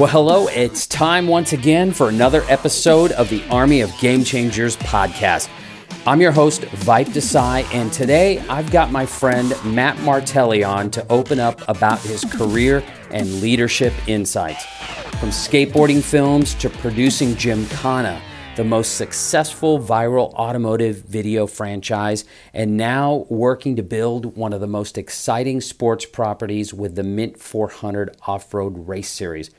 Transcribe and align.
Well, 0.00 0.08
hello. 0.08 0.46
It's 0.46 0.86
time 0.86 1.28
once 1.28 1.52
again 1.52 1.92
for 1.92 2.08
another 2.08 2.42
episode 2.48 3.12
of 3.12 3.28
the 3.28 3.46
Army 3.50 3.82
of 3.82 3.92
Game 3.98 4.24
Changers 4.24 4.78
podcast. 4.78 5.50
I'm 6.06 6.22
your 6.22 6.32
host, 6.32 6.62
Vipe 6.62 7.08
Desai, 7.08 7.66
and 7.74 7.92
today 7.92 8.38
I've 8.48 8.70
got 8.70 8.90
my 8.90 9.04
friend 9.04 9.52
Matt 9.62 10.00
Martelli 10.00 10.64
on 10.64 10.90
to 10.92 11.06
open 11.12 11.38
up 11.38 11.60
about 11.68 11.98
his 11.98 12.24
career 12.24 12.82
and 13.10 13.42
leadership 13.42 13.92
insights. 14.08 14.64
From 15.18 15.28
skateboarding 15.28 16.02
films 16.02 16.54
to 16.54 16.70
producing 16.70 17.34
Gymkhana, 17.34 18.22
the 18.56 18.64
most 18.64 18.96
successful 18.96 19.78
viral 19.78 20.32
automotive 20.32 21.02
video 21.02 21.46
franchise, 21.46 22.24
and 22.54 22.78
now 22.78 23.26
working 23.28 23.76
to 23.76 23.82
build 23.82 24.34
one 24.34 24.54
of 24.54 24.62
the 24.62 24.66
most 24.66 24.96
exciting 24.96 25.60
sports 25.60 26.06
properties 26.06 26.72
with 26.72 26.94
the 26.94 27.02
Mint 27.02 27.38
400 27.38 28.16
off 28.26 28.54
road 28.54 28.88
race 28.88 29.10
series. 29.10 29.50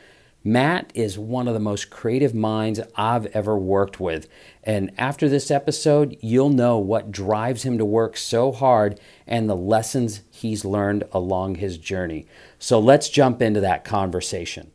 Matt 0.44 0.92
is 0.96 1.20
one 1.20 1.48
of 1.48 1.54
the 1.54 1.60
most 1.60 1.92
creative 1.92 2.34
minds 2.34 2.80
I've 2.96 3.28
ever 3.28 3.56
worked 3.56 4.00
with. 4.00 4.28
And 4.64 4.92
after 4.98 5.30
this 5.30 5.52
episode, 5.52 6.18
you'll 6.20 6.50
know 6.50 6.80
what 6.80 7.12
drives 7.12 7.64
him 7.64 7.78
to 7.78 7.86
work 7.86 8.18
so 8.18 8.52
hard 8.52 9.00
and 9.28 9.48
the 9.48 9.56
lessons 9.56 10.22
he's 10.32 10.66
learned 10.66 11.04
along 11.12 11.56
his 11.56 11.78
journey. 11.78 12.26
So 12.58 12.80
let's 12.80 13.08
jump 13.10 13.42
into 13.42 13.60
that 13.62 13.84
conversation. 13.84 14.72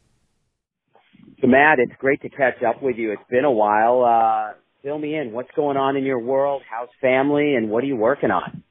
So, 1.40 1.48
Matt, 1.48 1.80
it's 1.80 1.92
great 1.98 2.22
to 2.22 2.28
catch 2.28 2.62
up 2.62 2.80
with 2.80 2.96
you. 2.96 3.12
It's 3.12 3.28
been 3.28 3.44
a 3.44 3.50
while. 3.50 4.04
Uh, 4.04 4.54
fill 4.82 4.98
me 4.98 5.16
in. 5.16 5.32
What's 5.32 5.50
going 5.56 5.76
on 5.76 5.96
in 5.96 6.04
your 6.04 6.20
world? 6.20 6.62
How's 6.70 6.88
family? 7.00 7.56
And 7.56 7.70
what 7.70 7.82
are 7.82 7.88
you 7.88 7.96
working 7.96 8.30
on? 8.30 8.62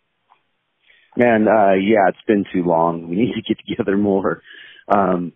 Man, 1.18 1.48
uh, 1.48 1.74
yeah, 1.74 2.08
it's 2.08 2.18
been 2.26 2.46
too 2.54 2.64
long. 2.64 3.10
We 3.10 3.18
need 3.18 3.34
to 3.36 3.42
get 3.42 3.58
together 3.68 3.98
more. 3.98 4.42
Um, 4.88 5.34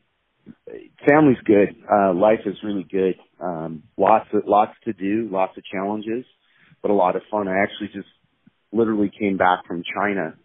family's 1.08 1.38
good. 1.46 1.76
Uh, 1.92 2.14
life 2.14 2.42
is 2.46 2.56
really 2.64 2.86
good. 2.90 3.16
Um, 3.40 3.84
lots 3.98 4.28
of, 4.34 4.44
lots 4.46 4.74
to 4.86 4.94
do, 4.94 5.30
lots 5.32 5.58
of 5.58 5.64
challenges, 5.66 6.26
but 6.82 6.92
a 6.92 6.94
lot 6.94 7.16
of 7.16 7.22
fun. 7.32 7.48
I 7.48 7.64
actually 7.64 7.88
just 7.94 8.08
literally 8.72 9.12
came 9.18 9.38
back 9.38 9.66
from 9.68 9.84
China, 9.96 10.36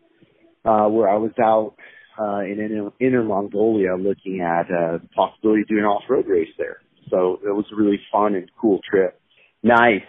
uh, 0.65 0.89
where 0.89 1.09
I 1.09 1.17
was 1.17 1.33
out, 1.43 1.75
uh, 2.19 2.41
in 2.41 2.61
inner, 2.61 2.91
inner 3.01 3.25
Mongolia 3.25 3.97
looking 3.97 4.41
at, 4.41 4.67
uh, 4.71 4.99
the 4.99 5.09
possibility 5.15 5.63
of 5.63 5.69
doing 5.69 5.81
an 5.81 5.87
off-road 5.87 6.27
race 6.27 6.53
there. 6.57 6.79
So 7.11 7.41
it 7.45 7.55
was 7.55 7.67
a 7.73 7.77
really 7.77 8.01
fun 8.11 8.35
and 8.35 8.51
cool 8.61 8.81
trip. 8.89 9.21
Nice. 9.63 10.03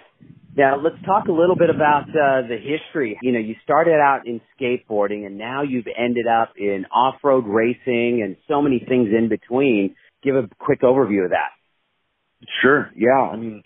Now 0.58 0.80
let's 0.82 0.96
talk 1.06 1.28
a 1.28 1.34
little 1.34 1.58
bit 1.58 1.70
about 1.70 2.04
uh, 2.10 2.48
the 2.48 2.58
history. 2.58 3.20
You 3.22 3.34
know, 3.34 3.40
you 3.40 3.56
started 3.64 4.00
out 4.00 4.22
in 4.26 4.40
skateboarding, 4.56 5.26
and 5.26 5.38
now 5.38 5.64
you've 5.64 5.88
ended 5.88 6.28
up 6.28 6.54
in 6.58 6.86
off-road 6.94 7.46
racing 7.46 8.22
and 8.24 8.38
so 8.48 8.62
many 8.62 8.80
things 8.80 9.10
in 9.18 9.28
between. 9.28 9.96
Give 10.24 10.36
a 10.36 10.48
quick 10.58 10.82
overview 10.82 11.26
of 11.26 11.32
that. 11.32 11.52
Sure. 12.62 12.90
Yeah. 12.96 13.30
I 13.32 13.36
mean, 13.36 13.64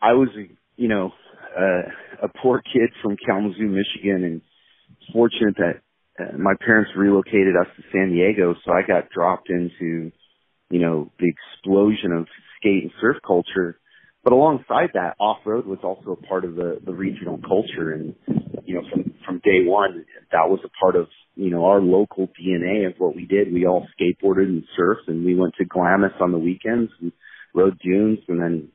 I 0.00 0.12
was, 0.12 0.28
you 0.76 0.88
know, 0.88 1.10
uh, 1.58 1.82
a 2.22 2.28
poor 2.40 2.62
kid 2.62 2.90
from 3.02 3.16
Kalamazoo, 3.16 3.66
Michigan, 3.66 4.24
and 4.24 4.40
fortunate 5.12 5.56
that 5.56 5.80
uh, 6.20 6.38
my 6.38 6.54
parents 6.64 6.92
relocated 6.96 7.56
us 7.60 7.66
to 7.76 7.82
San 7.92 8.10
Diego, 8.10 8.54
so 8.64 8.72
I 8.72 8.82
got 8.86 9.10
dropped 9.10 9.50
into, 9.50 10.12
you 10.70 10.78
know, 10.78 11.10
the 11.18 11.26
explosion 11.28 12.12
of 12.12 12.26
skate 12.56 12.84
and 12.84 12.92
surf 13.00 13.16
culture 13.26 13.78
but 14.24 14.32
alongside 14.32 14.90
that, 14.94 15.16
off-road 15.18 15.66
was 15.66 15.80
also 15.82 16.12
a 16.12 16.26
part 16.26 16.44
of 16.44 16.54
the, 16.54 16.80
the 16.84 16.92
regional 16.92 17.38
culture. 17.38 17.92
And, 17.92 18.14
you 18.64 18.76
know, 18.76 18.82
from, 18.90 19.14
from 19.26 19.38
day 19.38 19.64
one, 19.64 20.04
that 20.30 20.48
was 20.48 20.60
a 20.64 20.68
part 20.80 20.94
of, 20.94 21.08
you 21.34 21.50
know, 21.50 21.64
our 21.64 21.80
local 21.80 22.28
DNA 22.28 22.86
of 22.86 22.94
what 22.98 23.16
we 23.16 23.26
did. 23.26 23.52
We 23.52 23.66
all 23.66 23.86
skateboarded 23.98 24.44
and 24.46 24.64
surfed 24.78 25.08
and 25.08 25.24
we 25.24 25.34
went 25.34 25.54
to 25.58 25.64
Glamis 25.64 26.12
on 26.20 26.30
the 26.30 26.38
weekends 26.38 26.92
and 27.00 27.12
rode 27.52 27.78
dunes 27.80 28.20
and 28.28 28.40
then 28.40 28.68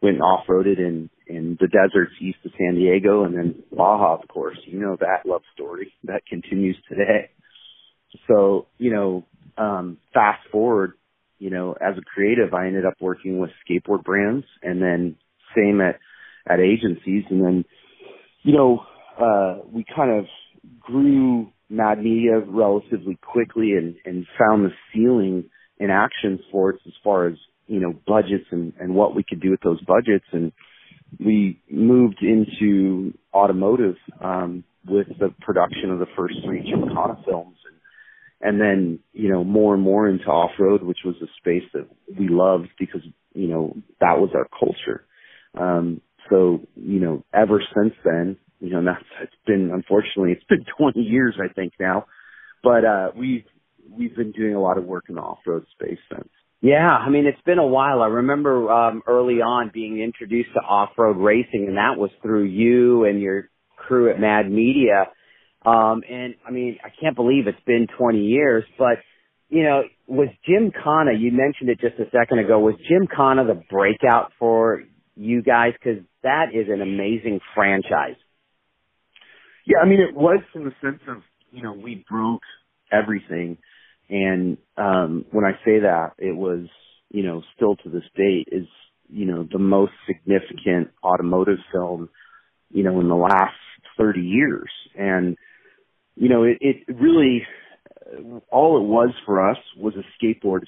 went 0.00 0.20
off-roaded 0.20 0.78
in, 0.78 1.10
in 1.26 1.58
the 1.60 1.66
deserts 1.66 2.12
east 2.20 2.38
of 2.44 2.52
San 2.56 2.76
Diego 2.76 3.24
and 3.24 3.36
then 3.36 3.62
Baja, 3.72 4.20
of 4.20 4.28
course. 4.28 4.58
You 4.66 4.78
know 4.80 4.96
that 5.00 5.28
love 5.28 5.42
story 5.54 5.92
that 6.04 6.26
continues 6.28 6.76
today. 6.88 7.30
So, 8.28 8.66
you 8.78 8.92
know, 8.92 9.24
um, 9.58 9.98
fast 10.14 10.40
forward 10.50 10.94
you 11.42 11.50
know, 11.50 11.72
as 11.72 11.98
a 11.98 12.02
creative, 12.02 12.54
I 12.54 12.68
ended 12.68 12.86
up 12.86 12.94
working 13.00 13.40
with 13.40 13.50
skateboard 13.68 14.04
brands 14.04 14.46
and 14.62 14.80
then 14.80 15.16
same 15.56 15.80
at, 15.80 15.98
at 16.48 16.60
agencies. 16.60 17.24
And 17.30 17.44
then, 17.44 17.64
you 18.44 18.54
know, 18.54 18.84
uh, 19.20 19.58
we 19.68 19.84
kind 19.94 20.20
of 20.20 20.26
grew 20.78 21.48
Mad 21.68 21.98
Media 21.98 22.38
relatively 22.38 23.18
quickly 23.20 23.72
and, 23.72 23.96
and 24.04 24.24
found 24.38 24.64
the 24.64 24.70
ceiling 24.94 25.50
in 25.78 25.90
action 25.90 26.38
sports 26.48 26.78
as 26.86 26.92
far 27.02 27.26
as, 27.26 27.34
you 27.66 27.80
know, 27.80 27.92
budgets 28.06 28.46
and, 28.52 28.72
and 28.78 28.94
what 28.94 29.16
we 29.16 29.24
could 29.28 29.40
do 29.40 29.50
with 29.50 29.62
those 29.62 29.82
budgets. 29.82 30.26
And 30.30 30.52
we 31.18 31.60
moved 31.68 32.22
into 32.22 33.14
automotive, 33.34 33.96
um, 34.22 34.62
with 34.86 35.08
the 35.18 35.34
production 35.40 35.90
of 35.90 35.98
the 35.98 36.06
first 36.16 36.34
three 36.44 36.60
Gymkhana 36.60 37.24
films 37.24 37.56
and 38.42 38.60
then 38.60 38.98
you 39.12 39.30
know 39.30 39.44
more 39.44 39.74
and 39.74 39.82
more 39.82 40.08
into 40.08 40.26
off 40.26 40.50
road, 40.58 40.82
which 40.82 40.98
was 41.04 41.14
a 41.22 41.26
space 41.38 41.68
that 41.72 41.88
we 42.18 42.28
loved 42.28 42.68
because 42.78 43.02
you 43.34 43.46
know 43.46 43.76
that 44.00 44.18
was 44.18 44.30
our 44.34 44.48
culture. 44.58 45.04
Um, 45.58 46.00
so 46.28 46.60
you 46.74 47.00
know, 47.00 47.24
ever 47.32 47.62
since 47.74 47.94
then, 48.04 48.36
you 48.60 48.70
know, 48.70 48.84
that's 48.84 49.04
it's 49.22 49.32
been 49.46 49.70
unfortunately 49.72 50.32
it's 50.32 50.44
been 50.44 50.64
20 50.78 51.00
years 51.00 51.36
I 51.42 51.52
think 51.52 51.74
now, 51.78 52.06
but 52.62 52.84
uh, 52.84 53.10
we've 53.16 53.44
we've 53.88 54.14
been 54.16 54.32
doing 54.32 54.54
a 54.54 54.60
lot 54.60 54.76
of 54.76 54.84
work 54.84 55.04
in 55.08 55.14
the 55.14 55.20
off 55.20 55.38
road 55.46 55.64
space 55.72 55.98
since. 56.10 56.28
Yeah, 56.60 56.88
I 56.88 57.10
mean 57.10 57.26
it's 57.26 57.42
been 57.42 57.58
a 57.58 57.66
while. 57.66 58.02
I 58.02 58.08
remember 58.08 58.70
um, 58.70 59.02
early 59.06 59.40
on 59.40 59.70
being 59.72 60.00
introduced 60.00 60.50
to 60.54 60.60
off 60.60 60.90
road 60.98 61.16
racing, 61.16 61.66
and 61.68 61.76
that 61.76 61.96
was 61.96 62.10
through 62.22 62.44
you 62.44 63.04
and 63.04 63.20
your 63.20 63.50
crew 63.76 64.10
at 64.10 64.20
Mad 64.20 64.50
Media 64.50 65.06
um, 65.64 66.02
and 66.08 66.34
I 66.46 66.50
mean, 66.50 66.78
I 66.84 66.88
can't 67.00 67.16
believe 67.16 67.46
it's 67.46 67.64
been 67.66 67.86
20 67.98 68.18
years, 68.18 68.64
but 68.78 68.98
you 69.52 69.64
know, 69.64 69.82
was 70.06 70.28
Gymkhana, 70.48 71.12
you 71.12 71.30
mentioned 71.30 71.68
it 71.68 71.78
just 71.78 72.00
a 72.00 72.10
second 72.10 72.38
ago, 72.38 72.58
was 72.58 72.74
Gymkhana 72.88 73.44
the 73.44 73.62
breakout 73.68 74.32
for 74.38 74.82
you 75.14 75.42
guys? 75.42 75.74
Cause 75.84 75.98
that 76.22 76.54
is 76.54 76.68
an 76.70 76.80
amazing 76.80 77.40
franchise. 77.54 78.16
Yeah, 79.66 79.78
I 79.82 79.86
mean, 79.86 80.00
it 80.00 80.14
was 80.14 80.40
in 80.54 80.64
the 80.64 80.72
sense 80.80 81.02
of, 81.06 81.18
you 81.50 81.62
know, 81.62 81.74
we 81.74 82.02
broke 82.08 82.40
everything. 82.90 83.58
And, 84.08 84.56
um, 84.78 85.26
when 85.30 85.44
I 85.44 85.52
say 85.66 85.80
that, 85.80 86.12
it 86.18 86.34
was, 86.34 86.66
you 87.10 87.22
know, 87.22 87.42
still 87.54 87.76
to 87.76 87.90
this 87.90 88.08
date 88.16 88.48
is, 88.50 88.66
you 89.10 89.26
know, 89.26 89.46
the 89.52 89.58
most 89.58 89.92
significant 90.06 90.92
automotive 91.04 91.58
film, 91.70 92.08
you 92.70 92.84
know, 92.84 93.00
in 93.00 93.08
the 93.08 93.14
last 93.14 93.54
30 93.98 94.20
years. 94.20 94.70
And, 94.96 95.36
you 96.16 96.28
know, 96.28 96.44
it, 96.44 96.58
it 96.60 96.76
really, 96.88 97.42
uh, 98.06 98.40
all 98.50 98.78
it 98.78 98.86
was 98.86 99.10
for 99.24 99.48
us 99.48 99.58
was 99.76 99.94
a 99.94 100.24
skateboard 100.24 100.62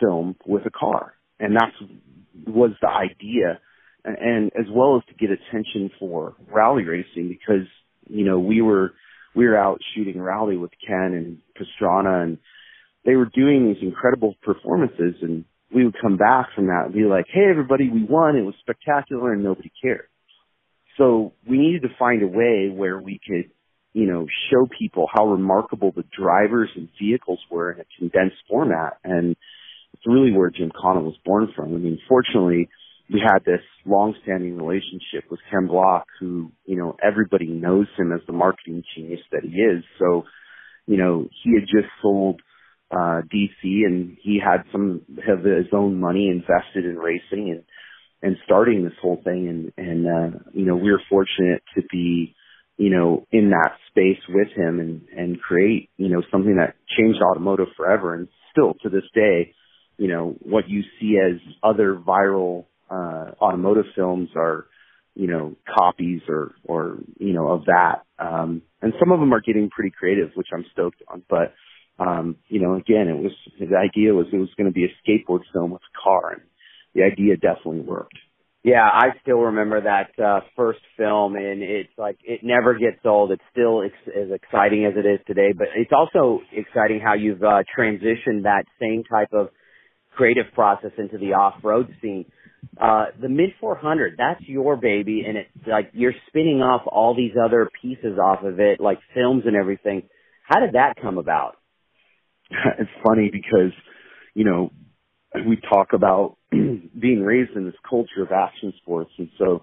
film 0.00 0.36
with 0.46 0.66
a 0.66 0.70
car. 0.70 1.14
And 1.38 1.56
that's, 1.56 1.92
was 2.46 2.72
the 2.80 2.88
idea. 2.88 3.60
And, 4.04 4.18
and 4.18 4.52
as 4.58 4.66
well 4.72 4.96
as 4.96 5.02
to 5.08 5.14
get 5.14 5.30
attention 5.30 5.90
for 5.98 6.34
rally 6.52 6.84
racing 6.84 7.28
because, 7.28 7.66
you 8.08 8.24
know, 8.24 8.38
we 8.38 8.62
were, 8.62 8.92
we 9.34 9.46
were 9.46 9.56
out 9.56 9.80
shooting 9.94 10.20
rally 10.20 10.56
with 10.56 10.70
Ken 10.86 11.12
and 11.14 11.38
Pastrana 11.56 12.24
and 12.24 12.38
they 13.04 13.14
were 13.14 13.30
doing 13.32 13.68
these 13.68 13.82
incredible 13.82 14.34
performances 14.42 15.14
and 15.22 15.44
we 15.72 15.84
would 15.84 15.96
come 16.00 16.16
back 16.16 16.48
from 16.54 16.66
that 16.66 16.86
and 16.86 16.94
be 16.94 17.04
like, 17.04 17.26
Hey 17.32 17.46
everybody, 17.48 17.88
we 17.88 18.04
won. 18.04 18.36
It 18.36 18.42
was 18.42 18.54
spectacular 18.60 19.32
and 19.32 19.44
nobody 19.44 19.70
cared. 19.82 20.08
So 20.98 21.32
we 21.48 21.58
needed 21.58 21.82
to 21.82 21.94
find 21.98 22.22
a 22.22 22.26
way 22.26 22.70
where 22.74 22.98
we 22.98 23.20
could 23.26 23.50
you 23.92 24.06
know, 24.06 24.26
show 24.50 24.68
people 24.78 25.06
how 25.12 25.26
remarkable 25.26 25.92
the 25.94 26.04
drivers 26.16 26.70
and 26.76 26.88
vehicles 27.00 27.40
were 27.50 27.72
in 27.72 27.80
a 27.80 27.84
condensed 27.98 28.36
format. 28.48 28.98
And 29.04 29.36
it's 29.92 30.06
really 30.06 30.32
where 30.32 30.50
Jim 30.50 30.70
Gymkhana 30.70 31.00
was 31.00 31.16
born 31.24 31.48
from. 31.54 31.74
I 31.74 31.78
mean, 31.78 31.98
fortunately, 32.08 32.68
we 33.12 33.20
had 33.20 33.44
this 33.44 33.62
long-standing 33.84 34.56
relationship 34.56 35.28
with 35.30 35.40
Ken 35.50 35.66
Block, 35.66 36.06
who, 36.20 36.52
you 36.64 36.76
know, 36.76 36.96
everybody 37.02 37.46
knows 37.46 37.86
him 37.98 38.12
as 38.12 38.20
the 38.26 38.32
marketing 38.32 38.84
genius 38.94 39.20
that 39.32 39.42
he 39.42 39.50
is. 39.50 39.82
So, 39.98 40.24
you 40.86 40.96
know, 40.96 41.28
he 41.42 41.54
had 41.54 41.66
just 41.66 41.90
sold 42.00 42.40
uh 42.92 43.22
DC 43.32 43.62
and 43.62 44.16
he 44.20 44.40
had 44.44 44.64
some 44.72 45.02
of 45.28 45.44
his 45.44 45.72
own 45.72 46.00
money 46.00 46.28
invested 46.28 46.84
in 46.84 46.96
racing 46.96 47.50
and 47.50 47.62
and 48.20 48.36
starting 48.44 48.82
this 48.82 48.98
whole 49.00 49.20
thing 49.22 49.48
and 49.48 49.72
and 49.76 50.06
uh 50.06 50.38
you 50.52 50.66
know 50.66 50.74
we 50.74 50.90
were 50.90 51.00
fortunate 51.08 51.62
to 51.76 51.82
be 51.90 52.34
you 52.82 52.90
know, 52.94 53.08
in 53.30 53.50
that 53.50 53.72
space 53.88 54.22
with 54.36 54.50
him 54.56 54.74
and, 54.84 54.94
and 55.20 55.40
create, 55.48 55.82
you 55.96 56.08
know, 56.12 56.22
something 56.32 56.56
that 56.56 56.74
changed 56.96 57.20
automotive 57.22 57.70
forever. 57.76 58.08
And 58.14 58.28
still 58.50 58.72
to 58.82 58.88
this 58.88 59.08
day, 59.14 59.38
you 60.02 60.08
know, 60.08 60.36
what 60.52 60.64
you 60.68 60.80
see 60.96 61.12
as 61.18 61.36
other 61.62 61.94
viral, 61.94 62.64
uh, 62.96 63.26
automotive 63.40 63.88
films 63.94 64.30
are, 64.34 64.66
you 65.14 65.28
know, 65.32 65.56
copies 65.78 66.22
or, 66.28 66.52
or, 66.64 66.98
you 67.18 67.34
know, 67.34 67.46
of 67.48 67.66
that. 67.66 67.96
Um, 68.18 68.62
and 68.82 68.92
some 68.98 69.12
of 69.12 69.20
them 69.20 69.34
are 69.34 69.42
getting 69.48 69.68
pretty 69.68 69.92
creative, 70.00 70.30
which 70.34 70.50
I'm 70.54 70.64
stoked 70.72 71.02
on, 71.12 71.22
but, 71.28 71.48
Um, 72.00 72.36
you 72.48 72.60
know, 72.62 72.72
again, 72.82 73.06
it 73.12 73.20
was 73.26 73.36
the 73.58 73.76
idea 73.76 74.14
was 74.14 74.28
it 74.32 74.44
was 74.46 74.54
going 74.56 74.70
to 74.72 74.78
be 74.80 74.86
a 74.88 74.96
skateboard 75.00 75.44
film 75.52 75.70
with 75.74 75.84
a 75.90 75.94
car, 76.04 76.32
and 76.32 76.42
the 76.94 77.02
idea 77.02 77.36
definitely 77.36 77.84
worked. 77.94 78.18
Yeah, 78.62 78.84
I 78.84 79.08
still 79.22 79.38
remember 79.38 79.80
that 79.82 80.22
uh, 80.22 80.40
first 80.54 80.80
film, 80.98 81.36
and 81.36 81.62
it's 81.62 81.92
like 81.96 82.18
it 82.24 82.40
never 82.42 82.74
gets 82.74 82.98
old. 83.06 83.32
It's 83.32 83.42
still 83.52 83.82
ex- 83.82 84.14
as 84.14 84.30
exciting 84.32 84.84
as 84.84 84.94
it 84.96 85.08
is 85.08 85.18
today, 85.26 85.52
but 85.56 85.68
it's 85.76 85.92
also 85.92 86.40
exciting 86.52 87.00
how 87.02 87.14
you've 87.14 87.42
uh, 87.42 87.62
transitioned 87.76 88.42
that 88.42 88.64
same 88.78 89.02
type 89.10 89.30
of 89.32 89.48
creative 90.14 90.46
process 90.54 90.90
into 90.98 91.18
the 91.18 91.32
off-road 91.32 91.88
scene. 92.02 92.26
Uh, 92.80 93.06
the 93.20 93.28
Mint 93.30 93.52
400, 93.60 94.14
that's 94.18 94.42
your 94.42 94.76
baby, 94.76 95.24
and 95.26 95.38
it's 95.38 95.66
like 95.66 95.90
you're 95.94 96.14
spinning 96.28 96.60
off 96.60 96.82
all 96.86 97.14
these 97.16 97.32
other 97.42 97.70
pieces 97.80 98.18
off 98.18 98.44
of 98.44 98.60
it, 98.60 98.80
like 98.80 98.98
films 99.14 99.44
and 99.46 99.56
everything. 99.56 100.02
How 100.44 100.60
did 100.60 100.74
that 100.74 100.94
come 101.00 101.16
about? 101.16 101.56
it's 102.50 102.90
funny 103.06 103.30
because, 103.32 103.72
you 104.34 104.44
know, 104.44 104.70
we 105.34 105.56
talk 105.68 105.92
about 105.92 106.36
being 106.50 107.22
raised 107.22 107.52
in 107.56 107.64
this 107.64 107.74
culture 107.88 108.22
of 108.22 108.32
action 108.32 108.72
sports, 108.82 109.10
and 109.18 109.28
so 109.38 109.62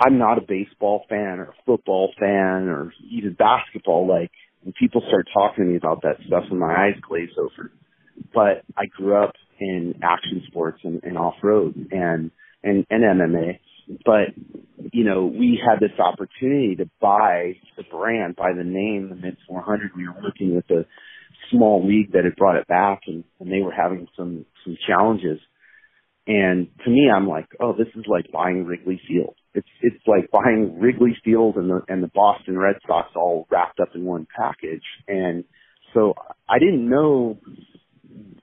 I'm 0.00 0.18
not 0.18 0.38
a 0.38 0.42
baseball 0.42 1.04
fan 1.08 1.40
or 1.40 1.44
a 1.44 1.54
football 1.66 2.12
fan 2.18 2.68
or 2.68 2.92
even 3.10 3.34
basketball. 3.34 4.06
Like 4.06 4.30
when 4.62 4.72
people 4.78 5.02
start 5.08 5.26
talking 5.32 5.64
to 5.64 5.70
me 5.70 5.76
about 5.76 6.02
that 6.02 6.16
stuff, 6.26 6.44
and 6.50 6.60
my 6.60 6.72
eyes 6.72 7.00
glaze 7.06 7.30
over. 7.38 7.72
But 8.34 8.64
I 8.76 8.86
grew 8.86 9.16
up 9.16 9.34
in 9.60 9.94
action 10.02 10.42
sports 10.48 10.80
and, 10.84 11.02
and 11.02 11.16
off 11.16 11.34
road 11.42 11.74
and 11.90 12.30
and 12.62 12.86
and 12.90 13.04
MMA. 13.04 13.58
But 14.04 14.34
you 14.92 15.04
know, 15.04 15.26
we 15.26 15.58
had 15.64 15.80
this 15.80 15.98
opportunity 15.98 16.76
to 16.76 16.90
buy 17.00 17.54
the 17.76 17.84
brand, 17.84 18.36
buy 18.36 18.52
the 18.56 18.64
name, 18.64 19.08
the 19.08 19.16
Mint 19.16 19.38
400. 19.48 19.92
We 19.96 20.06
were 20.06 20.22
working 20.22 20.54
with 20.54 20.70
a 20.70 20.84
small 21.50 21.86
league 21.86 22.12
that 22.12 22.24
had 22.24 22.36
brought 22.36 22.56
it 22.56 22.66
back, 22.66 23.02
and, 23.06 23.24
and 23.40 23.50
they 23.50 23.60
were 23.60 23.72
having 23.72 24.06
some 24.16 24.44
some 24.64 24.76
challenges. 24.86 25.40
And 26.26 26.68
to 26.84 26.90
me, 26.90 27.08
I'm 27.14 27.26
like, 27.26 27.46
oh, 27.58 27.72
this 27.72 27.88
is 27.96 28.04
like 28.06 28.30
buying 28.30 28.66
Wrigley 28.66 29.00
Field. 29.08 29.34
It's 29.54 29.68
it's 29.80 30.06
like 30.06 30.30
buying 30.30 30.78
Wrigley 30.78 31.16
Field 31.24 31.56
and 31.56 31.70
the 31.70 31.80
and 31.88 32.02
the 32.02 32.10
Boston 32.14 32.58
Red 32.58 32.76
Sox 32.86 33.08
all 33.16 33.46
wrapped 33.50 33.80
up 33.80 33.88
in 33.94 34.04
one 34.04 34.26
package. 34.36 34.84
And 35.08 35.44
so 35.94 36.14
I 36.48 36.58
didn't 36.58 36.88
know 36.88 37.38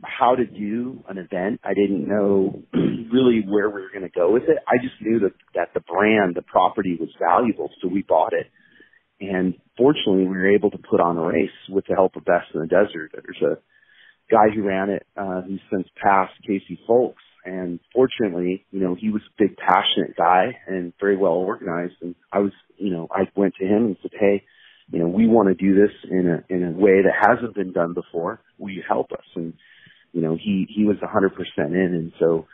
how 0.03 0.35
to 0.35 0.45
do 0.45 1.03
an 1.07 1.17
event. 1.17 1.62
I 1.63 1.73
didn't 1.73 2.07
know 2.07 2.63
really 2.73 3.44
where 3.47 3.69
we 3.69 3.81
were 3.81 3.91
going 3.94 4.09
to 4.09 4.09
go 4.09 4.31
with 4.31 4.44
it. 4.44 4.57
I 4.67 4.81
just 4.81 4.95
knew 5.01 5.19
that 5.19 5.33
that 5.53 5.73
the 5.75 5.81
brand, 5.81 6.35
the 6.35 6.41
property 6.41 6.97
was 7.00 7.09
valuable, 7.19 7.69
so 7.81 7.88
we 7.88 8.01
bought 8.01 8.33
it. 8.33 8.47
And 9.21 9.56
fortunately, 9.77 10.23
we 10.23 10.38
were 10.38 10.56
able 10.56 10.71
to 10.71 10.77
put 10.77 11.00
on 11.00 11.17
a 11.17 11.21
race 11.21 11.50
with 11.69 11.85
the 11.88 11.95
help 11.95 12.15
of 12.15 12.25
Best 12.25 12.47
in 12.53 12.62
the 12.62 12.67
Desert. 12.67 13.12
There's 13.13 13.41
a 13.41 13.59
guy 14.30 14.50
who 14.54 14.63
ran 14.63 14.89
it, 14.89 15.06
uh, 15.18 15.42
who's 15.42 15.62
since 15.72 15.88
passed, 16.01 16.33
Casey 16.45 16.80
Folks. 16.88 17.22
And 17.45 17.80
fortunately, 17.94 18.66
you 18.72 18.80
know, 18.80 18.95
he 19.00 19.12
was 19.12 19.22
a 19.22 19.44
big, 19.44 19.56
passionate 19.57 20.18
guy 20.18 20.57
and 20.68 20.94
very 21.00 21.16
well 21.16 21.33
organized. 21.33 21.94
And 22.01 22.16
I 22.31 22.39
was, 22.39 22.51
you 22.77 22.92
know, 22.92 23.07
I 23.12 23.30
went 23.36 23.54
to 23.60 23.66
him 23.66 23.86
and 23.86 23.98
said, 24.01 24.12
Hey, 24.19 24.44
you 24.92 25.00
know, 25.00 25.07
we 25.07 25.27
want 25.27 25.50
to 25.50 25.54
do 25.56 25.75
this 25.75 25.92
in 26.10 26.27
a, 26.27 26.54
in 26.54 26.63
a 26.63 26.72
way 26.72 27.04
that 27.04 27.13
hasn't 27.19 27.56
been 27.56 27.72
done 27.72 27.94
before. 27.94 28.42
Will 28.57 28.72
you 28.72 28.83
help 28.88 29.12
us? 29.12 29.25
And, 29.36 29.54
you 30.12 30.22
know, 30.22 30.36
he, 30.36 30.68
he 30.75 30.86
was 30.86 30.98
a 31.04 31.07
hundred 31.07 31.36
percent 31.36 31.75
in. 31.75 31.94
And 31.94 32.12
so, 32.19 32.48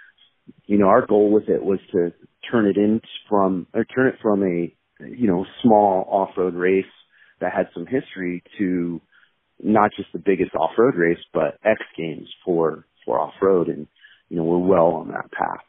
you 0.66 0.78
know, 0.78 0.88
our 0.88 1.06
goal 1.06 1.32
with 1.32 1.48
it 1.48 1.64
was 1.64 1.80
to 1.94 2.12
turn 2.50 2.68
it 2.68 2.76
in 2.76 3.02
from, 3.30 3.68
or 3.74 3.86
turn 3.86 4.08
it 4.08 4.16
from 4.22 4.44
a, 4.44 4.74
you 5.00 5.28
know, 5.28 5.46
small 5.62 6.06
off-road 6.10 6.54
race 6.54 6.86
that 7.40 7.54
had 7.54 7.68
some 7.74 7.86
history 7.86 8.44
to 8.58 9.02
not 9.64 9.92
just 9.96 10.10
the 10.14 10.20
biggest 10.20 10.56
off-road 10.56 10.96
race, 10.96 11.24
but 11.34 11.58
X 11.64 11.82
Games 11.98 12.28
for 12.46 12.86
for 13.06 13.20
off-road, 13.20 13.68
and 13.68 13.88
you 14.30 14.38
know 14.38 14.44
we're 14.44 14.58
well 14.58 14.88
on 14.88 15.10
that 15.10 15.32
path. 15.32 15.64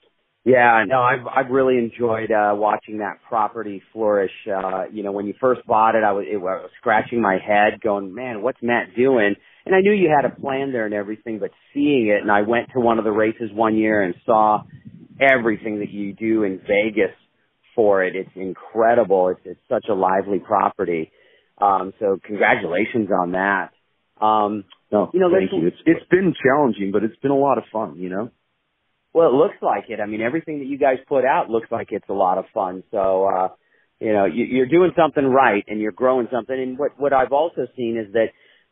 Yeah, 0.44 0.84
no, 0.88 1.00
I've 1.00 1.26
I've 1.26 1.50
really 1.50 1.78
enjoyed 1.78 2.32
uh 2.32 2.52
watching 2.54 2.98
that 2.98 3.18
property 3.28 3.80
flourish. 3.92 4.32
Uh, 4.48 4.84
you 4.92 5.04
know, 5.04 5.12
when 5.12 5.26
you 5.26 5.34
first 5.40 5.64
bought 5.66 5.94
it, 5.94 6.02
I 6.02 6.12
was, 6.12 6.24
it, 6.28 6.36
I 6.36 6.38
was 6.38 6.70
scratching 6.80 7.20
my 7.20 7.38
head, 7.38 7.80
going, 7.80 8.12
"Man, 8.12 8.42
what's 8.42 8.58
Matt 8.60 8.96
doing?" 8.96 9.36
And 9.64 9.74
I 9.74 9.80
knew 9.80 9.92
you 9.92 10.10
had 10.14 10.24
a 10.24 10.34
plan 10.34 10.72
there 10.72 10.84
and 10.86 10.94
everything, 10.94 11.38
but 11.38 11.50
seeing 11.72 12.08
it, 12.08 12.20
and 12.20 12.30
I 12.30 12.42
went 12.42 12.70
to 12.74 12.80
one 12.80 12.98
of 12.98 13.04
the 13.04 13.12
races 13.12 13.50
one 13.52 13.76
year 13.76 14.02
and 14.02 14.16
saw 14.26 14.64
everything 15.20 15.78
that 15.78 15.90
you 15.90 16.12
do 16.12 16.42
in 16.42 16.58
Vegas 16.58 17.14
for 17.76 18.02
it. 18.02 18.16
It's 18.16 18.30
incredible. 18.34 19.28
It's 19.28 19.40
it's 19.44 19.60
such 19.68 19.86
a 19.88 19.94
lively 19.94 20.40
property. 20.40 21.12
Um, 21.58 21.92
so 22.00 22.18
congratulations 22.24 23.10
on 23.16 23.32
that. 23.32 23.70
Um, 24.22 24.64
no, 24.90 25.10
you 25.12 25.20
know, 25.20 25.30
thank 25.30 25.50
you. 25.52 25.66
It's 25.66 25.76
it's 25.84 26.06
been 26.10 26.34
challenging, 26.42 26.92
but 26.92 27.02
it's 27.02 27.16
been 27.16 27.30
a 27.30 27.36
lot 27.36 27.58
of 27.58 27.64
fun. 27.72 27.96
You 27.98 28.10
know. 28.10 28.30
Well, 29.12 29.28
it 29.28 29.34
looks 29.34 29.56
like 29.60 29.84
it. 29.88 30.00
I 30.00 30.06
mean, 30.06 30.22
everything 30.22 30.60
that 30.60 30.66
you 30.66 30.78
guys 30.78 30.96
put 31.06 31.24
out 31.24 31.50
looks 31.50 31.70
like 31.70 31.88
it's 31.90 32.08
a 32.08 32.14
lot 32.14 32.38
of 32.38 32.46
fun. 32.54 32.82
So, 32.90 33.26
uh, 33.26 33.48
you 34.00 34.12
know, 34.12 34.24
you, 34.24 34.44
you're 34.44 34.66
doing 34.66 34.92
something 34.96 35.24
right 35.24 35.64
and 35.68 35.80
you're 35.80 35.92
growing 35.92 36.28
something. 36.32 36.58
And 36.58 36.78
what 36.78 36.98
what 36.98 37.12
I've 37.12 37.32
also 37.32 37.66
seen 37.76 38.02
is 38.02 38.12
that 38.14 38.28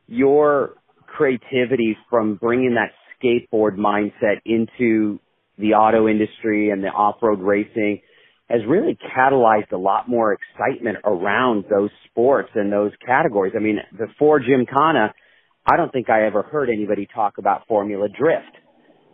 your 0.06 0.74
creativity 1.06 1.96
from 2.08 2.36
bringing 2.36 2.76
that 2.76 2.92
skateboard 3.20 3.76
mindset 3.76 4.40
into 4.46 5.18
the 5.58 5.74
auto 5.74 6.08
industry 6.08 6.70
and 6.70 6.82
the 6.82 6.88
off-road 6.88 7.40
racing 7.40 8.00
has 8.48 8.60
really 8.66 8.98
catalyzed 9.16 9.70
a 9.72 9.76
lot 9.76 10.08
more 10.08 10.32
excitement 10.32 10.98
around 11.04 11.64
those 11.70 11.90
sports 12.08 12.48
and 12.54 12.72
those 12.72 12.92
categories. 13.04 13.52
I 13.54 13.60
mean, 13.60 13.78
before 13.96 14.40
Jim 14.40 14.64
Gymkhana, 14.66 15.12
I 15.66 15.76
don't 15.76 15.92
think 15.92 16.10
I 16.10 16.26
ever 16.26 16.42
heard 16.42 16.68
anybody 16.70 17.06
talk 17.12 17.38
about 17.38 17.66
Formula 17.68 18.08
Drift, 18.08 18.56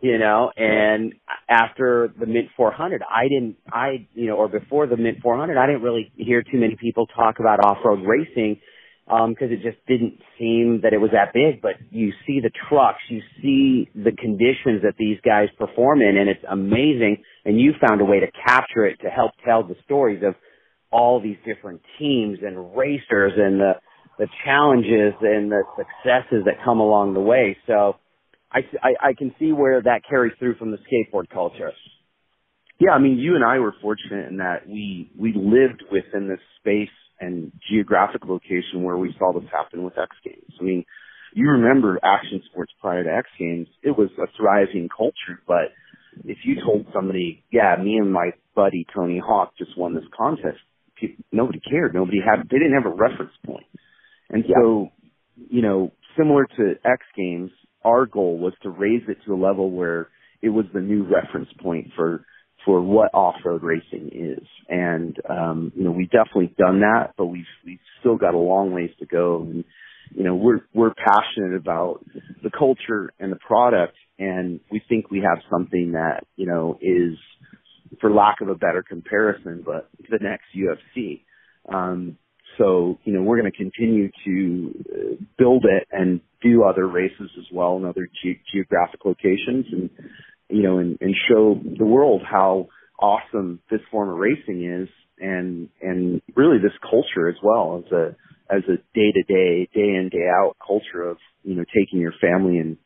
you 0.01 0.19
know, 0.19 0.51
and 0.57 1.15
after 1.49 2.13
the 2.19 2.27
Mint 2.27 2.49
400, 2.57 3.03
I 3.03 3.25
didn't, 3.29 3.57
I, 3.71 4.09
you 4.15 4.27
know, 4.27 4.37
or 4.37 4.49
before 4.49 4.87
the 4.87 4.97
Mint 4.97 5.19
400, 5.23 5.59
I 5.59 5.67
didn't 5.67 5.83
really 5.83 6.13
hear 6.17 6.43
too 6.43 6.59
many 6.59 6.77
people 6.81 7.07
talk 7.07 7.41
about 7.41 7.65
off-road 7.65 8.07
racing 8.07 8.61
um, 9.09 9.37
cause 9.37 9.49
it 9.51 9.63
just 9.63 9.79
didn't 9.87 10.19
seem 10.39 10.81
that 10.83 10.93
it 10.93 10.99
was 10.99 11.11
that 11.13 11.33
big, 11.33 11.63
but 11.63 11.75
you 11.91 12.13
see 12.27 12.41
the 12.41 12.51
trucks, 12.69 12.99
you 13.09 13.21
see 13.41 13.89
the 13.95 14.11
conditions 14.11 14.83
that 14.83 14.95
these 14.99 15.19
guys 15.25 15.49
perform 15.57 16.03
in, 16.03 16.17
and 16.17 16.29
it's 16.29 16.43
amazing, 16.51 17.23
and 17.45 17.61
you 17.61 17.73
found 17.87 18.01
a 18.01 18.05
way 18.05 18.19
to 18.19 18.27
capture 18.45 18.85
it 18.85 18.99
to 19.03 19.09
help 19.09 19.31
tell 19.45 19.63
the 19.63 19.77
stories 19.85 20.23
of 20.27 20.35
all 20.91 21.21
these 21.21 21.37
different 21.45 21.81
teams 22.01 22.39
and 22.45 22.77
racers 22.77 23.33
and 23.37 23.61
the, 23.61 23.73
the 24.19 24.29
challenges 24.45 25.15
and 25.21 25.51
the 25.51 25.63
successes 25.77 26.45
that 26.47 26.65
come 26.65 26.81
along 26.81 27.15
the 27.15 27.21
way. 27.21 27.57
So 27.67 27.97
I, 28.51 28.61
I, 28.83 29.09
I 29.09 29.13
can 29.13 29.35
see 29.39 29.53
where 29.53 29.83
that 29.83 30.03
carries 30.09 30.33
through 30.39 30.57
from 30.57 30.71
the 30.71 30.79
skateboard 30.79 31.29
culture. 31.29 31.73
Yeah, 32.79 32.91
I 32.91 32.99
mean, 32.99 33.19
you 33.19 33.35
and 33.35 33.45
I 33.45 33.59
were 33.59 33.75
fortunate 33.81 34.29
in 34.29 34.39
that 34.39 34.69
we, 34.69 35.11
we 35.19 35.33
lived 35.33 35.83
within 35.91 36.29
this 36.29 36.41
space 36.61 36.95
and 37.21 37.51
geographic 37.71 38.25
location 38.27 38.83
where 38.83 38.97
we 38.99 39.15
saw 39.19 39.33
this 39.33 39.49
happen 39.51 39.83
with 39.83 39.99
X 39.99 40.15
Games. 40.25 40.53
I 40.61 40.63
mean, 40.63 40.85
you 41.35 41.49
remember 41.49 41.99
action 42.03 42.43
sports 42.51 42.73
prior 42.81 43.03
to 43.05 43.11
X 43.11 43.29
Games, 43.39 43.69
it 43.83 43.97
was 43.97 44.11
a 44.19 44.27
thriving 44.37 44.89
culture, 44.95 45.41
but 45.47 45.73
if 46.25 46.39
you 46.45 46.57
told 46.65 46.87
somebody, 46.95 47.45
yeah, 47.51 47.77
me 47.83 47.97
and 47.97 48.13
my 48.13 48.31
buddy 48.55 48.87
Tony 48.95 49.21
Hawk 49.25 49.53
just 49.59 49.77
won 49.77 49.95
this 49.95 50.05
contest, 50.17 50.59
nobody 51.33 51.61
cared. 51.61 51.95
Nobody 51.95 52.19
had, 52.25 52.49
they 52.51 52.59
didn't 52.59 52.75
have 52.75 52.91
a 52.91 52.95
reference 52.95 53.33
point. 53.45 53.67
And 54.31 54.45
yeah. 54.47 54.57
so, 54.61 54.89
you 55.51 55.63
know, 55.63 55.93
similar 56.17 56.47
to 56.57 56.75
X 56.85 57.03
Games, 57.17 57.51
our 57.85 58.07
goal 58.07 58.39
was 58.39 58.53
to 58.63 58.71
raise 58.71 59.03
it 59.09 59.19
to 59.27 59.35
a 59.35 59.37
level 59.37 59.71
where 59.71 60.09
it 60.43 60.49
was 60.49 60.67
the 60.73 60.81
new 60.81 61.05
reference 61.05 61.49
point 61.63 61.89
for 61.97 62.25
for 62.65 62.83
what 62.83 63.15
off-road 63.15 63.63
racing 63.63 64.11
is. 64.13 64.45
And, 64.69 65.17
um, 65.31 65.73
you 65.77 65.85
know, 65.85 65.93
we've 65.93 66.11
definitely 66.11 66.53
done 66.59 66.81
that, 66.81 67.13
but 67.17 67.27
we've, 67.27 67.45
we've 67.65 67.79
still 68.01 68.17
got 68.17 68.35
a 68.35 68.39
long 68.39 68.73
ways 68.73 68.91
to 68.99 69.07
go. 69.07 69.43
And, 69.43 69.65
you 70.13 70.25
know, 70.25 70.35
we're, 70.35 70.63
we're 70.75 70.93
passionate 70.93 71.55
about 71.55 72.05
the 72.43 72.51
culture 72.51 73.13
and 73.21 73.31
the 73.31 73.37
product 73.37 73.95
and 74.19 74.61
we 74.71 74.83
think 74.89 75.11
we 75.11 75.19
have 75.19 75.39
something 75.51 75.93
that, 75.93 76.25
you 76.37 76.47
know, 76.47 76.79
is, 76.81 77.17
for 78.01 78.11
lack 78.11 78.41
of 78.41 78.49
a 78.49 78.55
better 78.55 78.83
comparison, 78.83 79.63
but 79.65 79.89
the 80.11 80.19
next 80.21 80.47
UFC. 80.57 81.23
Um, 81.73 82.19
so, 82.59 82.99
you 83.05 83.13
know, 83.13 83.23
we're 83.23 83.41
going 83.41 83.51
to 83.51 83.57
continue 83.57 84.11
to 84.25 84.85
uh, 84.93 85.25
build 85.39 85.65
it 85.65 85.87
and 85.91 86.21
do 86.43 86.65
other 86.65 86.87
races 86.87 87.31
as 87.39 87.45
well 87.53 87.77
in 87.77 87.85
other 87.85 88.07
ge- 88.07 88.41
geographic 88.53 89.05
locations 89.05 89.67
and, 89.73 89.91
you 90.49 90.63
know, 90.63 90.79
and, 90.79 90.99
and 91.01 91.15
show 91.29 91.61
the 91.79 91.85
world 91.85 92.23
how 92.29 92.69
awesome 92.99 93.61
this 93.71 93.81
form 93.91 94.09
of 94.09 94.17
racing 94.17 94.65
is 94.65 94.89
and, 95.19 95.69
and 95.83 96.23
really 96.35 96.59
this 96.59 96.73
culture 96.83 97.29
as 97.29 97.37
well 97.43 97.83
as 97.85 97.93
a, 97.93 98.17
as 98.49 98.63
a 98.69 98.77
day 98.95 99.13
to 99.13 99.23
day, 99.23 99.69
day 99.75 99.81
in, 99.81 100.09
day 100.11 100.29
out 100.29 100.57
culture 100.65 101.03
of, 101.03 101.19
you 101.43 101.55
know, 101.55 101.65
taking 101.77 102.01
your 102.01 102.15
family 102.21 102.59
and 102.59 102.77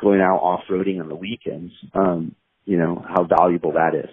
going 0.00 0.20
out 0.20 0.38
off 0.38 0.60
roading 0.70 1.00
on 1.00 1.08
the 1.08 1.14
weekends. 1.14 1.72
Um, 1.94 2.34
you 2.66 2.76
know, 2.76 3.02
how 3.08 3.24
valuable 3.24 3.72
that 3.72 3.94
is. 3.94 4.10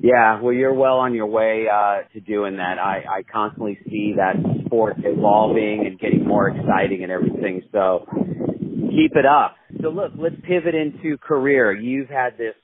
Yeah, 0.00 0.40
well, 0.40 0.52
you're 0.52 0.74
well 0.74 0.98
on 0.98 1.14
your 1.14 1.26
way 1.26 1.66
uh, 1.72 2.02
to 2.12 2.20
doing 2.20 2.56
that. 2.56 2.78
I, 2.78 3.18
I 3.18 3.22
constantly 3.30 3.78
see 3.88 4.14
that 4.16 4.36
sport 4.64 4.96
evolving 4.98 5.84
and 5.86 5.98
getting 5.98 6.26
more 6.26 6.48
exciting 6.48 7.02
and 7.02 7.10
everything. 7.10 7.62
So 7.72 8.06
keep 8.90 9.16
it 9.16 9.26
up. 9.26 9.56
So 9.82 9.88
look, 9.88 10.12
let's 10.16 10.36
pivot 10.46 10.74
into 10.74 11.18
career. 11.18 11.72
You've 11.72 12.08
had 12.08 12.38
this 12.38 12.54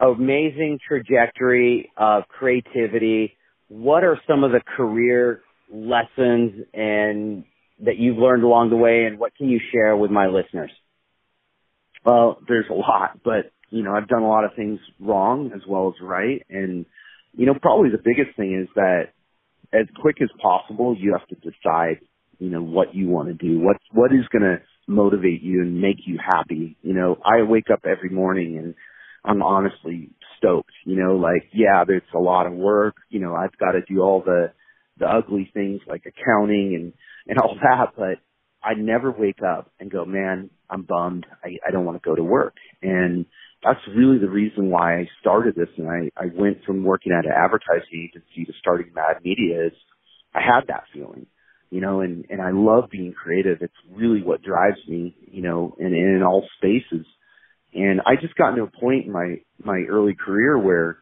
amazing 0.00 0.80
trajectory 0.86 1.90
of 1.96 2.24
creativity. 2.28 3.36
What 3.68 4.02
are 4.02 4.18
some 4.26 4.42
of 4.42 4.50
the 4.50 4.60
career 4.76 5.42
lessons 5.72 6.64
and 6.74 7.44
that 7.80 7.96
you've 7.96 8.18
learned 8.18 8.42
along 8.42 8.70
the 8.70 8.76
way, 8.76 9.04
and 9.04 9.18
what 9.18 9.36
can 9.36 9.48
you 9.48 9.60
share 9.72 9.96
with 9.96 10.10
my 10.10 10.26
listeners? 10.26 10.70
Well, 12.04 12.40
there's 12.48 12.66
a 12.70 12.74
lot, 12.74 13.20
but 13.24 13.52
you 13.70 13.82
know, 13.82 13.94
I've 13.94 14.08
done 14.08 14.22
a 14.22 14.28
lot 14.28 14.44
of 14.44 14.54
things 14.54 14.80
wrong 15.00 15.52
as 15.54 15.62
well 15.68 15.88
as 15.88 15.94
right, 16.02 16.44
and 16.48 16.86
you 17.34 17.46
know, 17.46 17.54
probably 17.60 17.90
the 17.90 17.98
biggest 18.02 18.36
thing 18.36 18.60
is 18.60 18.68
that 18.74 19.12
as 19.72 19.86
quick 20.00 20.16
as 20.22 20.28
possible, 20.40 20.96
you 20.98 21.16
have 21.18 21.28
to 21.28 21.34
decide, 21.36 22.00
you 22.38 22.50
know, 22.50 22.62
what 22.62 22.94
you 22.94 23.08
want 23.08 23.28
to 23.28 23.34
do, 23.34 23.60
what 23.60 23.76
what 23.92 24.12
is 24.12 24.26
going 24.32 24.42
to 24.42 24.58
motivate 24.86 25.42
you 25.42 25.60
and 25.60 25.80
make 25.80 25.98
you 26.06 26.18
happy. 26.24 26.76
You 26.82 26.94
know, 26.94 27.18
I 27.24 27.42
wake 27.42 27.70
up 27.72 27.80
every 27.84 28.10
morning 28.10 28.56
and 28.56 28.74
I'm 29.24 29.42
honestly 29.42 30.10
stoked. 30.38 30.72
You 30.86 30.96
know, 30.96 31.16
like 31.16 31.50
yeah, 31.52 31.84
there's 31.86 32.02
a 32.14 32.18
lot 32.18 32.46
of 32.46 32.54
work. 32.54 32.96
You 33.10 33.20
know, 33.20 33.34
I've 33.34 33.56
got 33.58 33.72
to 33.72 33.80
do 33.82 34.00
all 34.00 34.22
the 34.24 34.52
the 34.98 35.06
ugly 35.06 35.50
things 35.52 35.80
like 35.86 36.04
accounting 36.06 36.74
and 36.74 36.92
and 37.28 37.38
all 37.38 37.56
that, 37.62 37.92
but 37.96 38.18
I 38.62 38.74
never 38.74 39.12
wake 39.12 39.42
up 39.42 39.70
and 39.78 39.90
go, 39.90 40.04
man, 40.04 40.50
I'm 40.68 40.82
bummed. 40.82 41.26
I, 41.44 41.58
I 41.66 41.70
don't 41.70 41.84
want 41.84 42.02
to 42.02 42.08
go 42.08 42.16
to 42.16 42.24
work. 42.24 42.54
And 42.82 43.26
that's 43.62 43.80
really 43.96 44.18
the 44.18 44.28
reason 44.28 44.70
why 44.70 44.98
I 44.98 45.08
started 45.20 45.54
this. 45.54 45.68
And 45.76 45.88
I, 45.88 46.10
I 46.16 46.26
went 46.34 46.64
from 46.64 46.84
working 46.84 47.12
at 47.12 47.26
an 47.26 47.32
advertising 47.36 48.08
agency 48.10 48.44
to 48.44 48.52
starting 48.60 48.92
Mad 48.94 49.22
Media 49.24 49.66
is 49.66 49.72
I 50.34 50.40
had 50.40 50.68
that 50.68 50.84
feeling, 50.92 51.26
you 51.70 51.80
know, 51.80 52.00
and, 52.00 52.24
and 52.30 52.40
I 52.40 52.50
love 52.52 52.90
being 52.90 53.12
creative. 53.12 53.58
It's 53.60 53.72
really 53.90 54.22
what 54.22 54.42
drives 54.42 54.78
me, 54.86 55.16
you 55.20 55.42
know, 55.42 55.74
and, 55.78 55.94
and 55.94 56.16
in 56.16 56.22
all 56.22 56.46
spaces. 56.58 57.06
And 57.74 58.00
I 58.06 58.14
just 58.20 58.34
got 58.36 58.54
to 58.54 58.62
a 58.62 58.80
point 58.80 59.06
in 59.06 59.12
my, 59.12 59.36
my 59.62 59.82
early 59.90 60.14
career 60.14 60.58
where, 60.58 60.98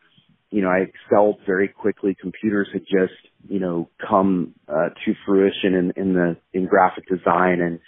you 0.51 0.63
know, 0.63 0.69
I 0.69 0.87
excelled 0.87 1.41
very 1.47 1.69
quickly. 1.69 2.17
Computers 2.19 2.69
had 2.73 2.83
just, 2.83 3.15
you 3.49 3.61
know, 3.61 3.89
come 4.09 4.55
uh, 4.69 4.89
to 5.05 5.15
fruition 5.27 5.75
in, 5.75 5.93
in 5.97 6.15
the 6.15 6.37
in 6.53 6.67
graphic 6.67 7.05
design 7.09 7.61
and 7.61 7.81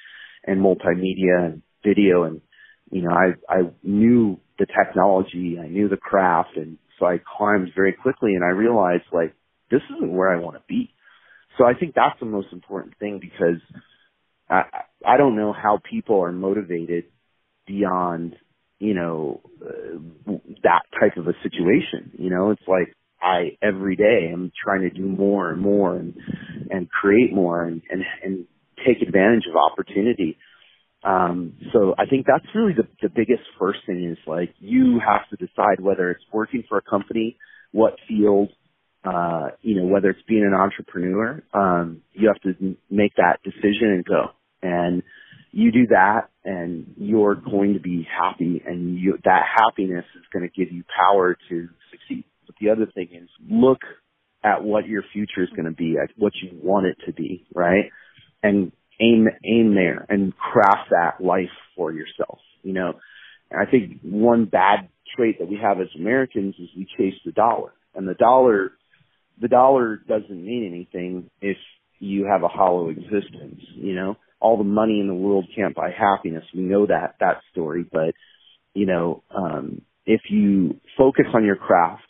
and 0.45 0.61
multimedia 0.61 1.47
and 1.47 1.63
video, 1.85 2.25
and 2.25 2.41
you 2.91 3.03
know, 3.03 3.13
I 3.13 3.35
I 3.53 3.63
knew 3.83 4.41
the 4.59 4.67
technology, 4.67 5.59
I 5.63 5.69
knew 5.69 5.89
the 5.89 5.97
craft, 5.97 6.57
and 6.57 6.79
so 6.99 7.07
I 7.07 7.21
climbed 7.39 7.71
very 7.77 7.93
quickly, 7.93 8.35
and 8.35 8.45
I 8.45 8.49
realized 8.49 9.05
like 9.13 9.35
this 9.71 9.83
isn't 9.97 10.13
where 10.13 10.31
I 10.37 10.41
want 10.41 10.57
to 10.57 10.63
be. 10.69 10.93
So 11.59 11.65
I 11.65 11.75
think 11.75 11.95
that's 11.95 12.19
the 12.21 12.27
most 12.27 12.49
important 12.53 12.99
thing 12.99 13.21
because 13.21 13.61
I 14.51 14.63
I 15.07 15.17
don't 15.17 15.37
know 15.37 15.53
how 15.53 15.81
people 15.91 16.23
are 16.23 16.33
motivated 16.33 17.05
beyond 17.67 18.37
you 18.79 18.95
know, 18.95 19.41
uh, 19.63 20.33
that 20.63 20.83
type 21.01 21.17
of 21.17 21.27
a 21.29 21.35
situation. 21.43 22.13
You 22.19 22.31
know, 22.31 22.51
it's 22.51 22.63
like 22.69 22.95
I 23.21 23.57
every 23.63 23.97
day 23.97 24.31
I'm 24.33 24.53
trying 24.63 24.83
to 24.83 24.91
do 24.91 25.07
more 25.07 25.51
and 25.51 25.61
more 25.61 25.97
and 25.97 26.15
and 26.71 26.91
create 26.91 27.35
more 27.35 27.65
and 27.65 27.83
and, 27.91 28.05
and 28.23 28.47
take 28.87 29.03
advantage 29.07 29.45
of 29.51 29.57
opportunity. 29.57 30.39
Um, 31.05 31.55
so 31.73 31.95
I 31.99 32.07
think 32.07 32.27
that's 32.27 32.45
really 32.55 32.75
the, 32.75 32.89
the 33.01 33.09
biggest 33.09 33.43
first 33.59 33.81
thing 33.87 34.11
is 34.11 34.19
like 34.27 34.55
you 34.59 35.01
have 35.05 35.29
to 35.31 35.37
decide 35.37 35.81
whether 35.81 36.11
it's 36.11 36.25
working 36.33 36.65
for 36.69 36.79
a 36.79 36.83
company, 36.83 37.37
what 37.73 37.95
field, 38.09 38.51
uh, 39.05 39.49
you 39.63 39.77
know, 39.77 39.87
whether 39.87 40.11
it's 40.11 40.23
being 40.29 40.45
an 40.45 40.55
entrepreneur, 40.55 41.43
um, 41.55 42.03
you 42.13 42.29
have 42.29 42.41
to 42.43 42.77
make 42.91 43.15
that 43.17 43.39
decision 43.45 43.91
and 43.91 44.05
go. 44.05 44.31
And 44.61 45.03
you 45.53 45.71
do 45.71 45.87
that 45.91 46.29
and 46.45 46.95
you're 46.97 47.37
going 47.37 47.75
to 47.75 47.81
be 47.81 48.07
happy 48.11 48.63
and 48.67 48.99
you, 48.99 49.19
that 49.25 49.43
happiness 49.57 50.05
is 50.17 50.25
going 50.33 50.49
to 50.49 50.55
give 50.65 50.73
you 50.73 50.83
power 50.95 51.37
to 51.49 51.69
succeed. 51.91 52.25
But 52.47 52.57
the 52.61 52.71
other 52.71 52.87
thing 52.93 53.09
is 53.13 53.29
look 53.49 53.81
at 54.43 54.65
what 54.65 54.87
your 54.87 55.03
future 55.13 55.43
is 55.43 55.51
going 55.51 55.67
to 55.67 55.73
be, 55.73 55.97
at 56.03 56.11
what 56.17 56.33
you 56.43 56.59
want 56.63 56.87
it 56.87 56.97
to 57.07 57.13
be, 57.13 57.47
right? 57.55 57.91
And 58.43 58.73
aim, 59.01 59.29
aim 59.45 59.75
there 59.75 60.07
and 60.09 60.37
craft 60.37 60.91
that 60.91 61.25
life 61.25 61.51
for 61.77 61.93
yourself, 61.93 62.39
you 62.63 62.73
know? 62.73 62.95
And 63.51 63.67
I 63.67 63.71
think 63.71 64.01
one 64.03 64.45
bad 64.45 64.89
trait 65.17 65.39
that 65.39 65.49
we 65.49 65.59
have 65.63 65.81
as 65.81 65.89
Americans 65.99 66.55
is 66.59 66.69
we 66.77 66.87
chase 66.97 67.19
the 67.25 67.33
dollar 67.33 67.73
and 67.95 68.07
the 68.09 68.15
dollar, 68.15 68.73
the 69.41 69.49
dollar 69.49 69.97
doesn't 69.97 70.45
mean 70.45 70.67
anything 70.67 71.31
if 71.41 71.57
you 71.99 72.27
have 72.31 72.43
a 72.43 72.49
hollow 72.49 72.89
existence, 72.91 73.61
you 73.75 73.95
know? 73.95 74.17
all 74.41 74.57
the 74.57 74.65
money 74.65 75.01
in 75.01 75.09
the 75.09 75.15
world 75.15 75.47
can't 75.55 75.75
buy 75.75 75.91
happiness. 75.91 76.45
We 76.55 76.63
know 76.63 76.87
that 76.87 77.17
that 77.21 77.41
story, 77.51 77.85
but 77.91 78.15
you 78.75 78.87
know, 78.87 79.23
um, 79.35 79.83
if 80.07 80.23
you 80.31 80.81
focus 80.97 81.27
on 81.35 81.45
your 81.45 81.57
craft 81.57 82.07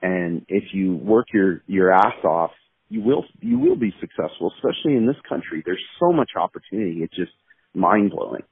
and 0.00 0.44
if 0.48 0.64
you 0.72 0.96
work 0.96 1.26
your 1.32 1.62
your 1.66 1.92
ass 1.92 2.24
off, 2.24 2.52
you 2.88 3.02
will 3.02 3.24
you 3.40 3.58
will 3.58 3.76
be 3.76 3.92
successful. 4.00 4.52
Especially 4.56 4.96
in 4.96 5.06
this 5.06 5.16
country, 5.28 5.62
there's 5.64 5.82
so 6.00 6.12
much 6.12 6.30
opportunity. 6.36 7.00
It's 7.02 7.14
just 7.14 7.32
mind 7.74 8.10
blowing, 8.10 8.42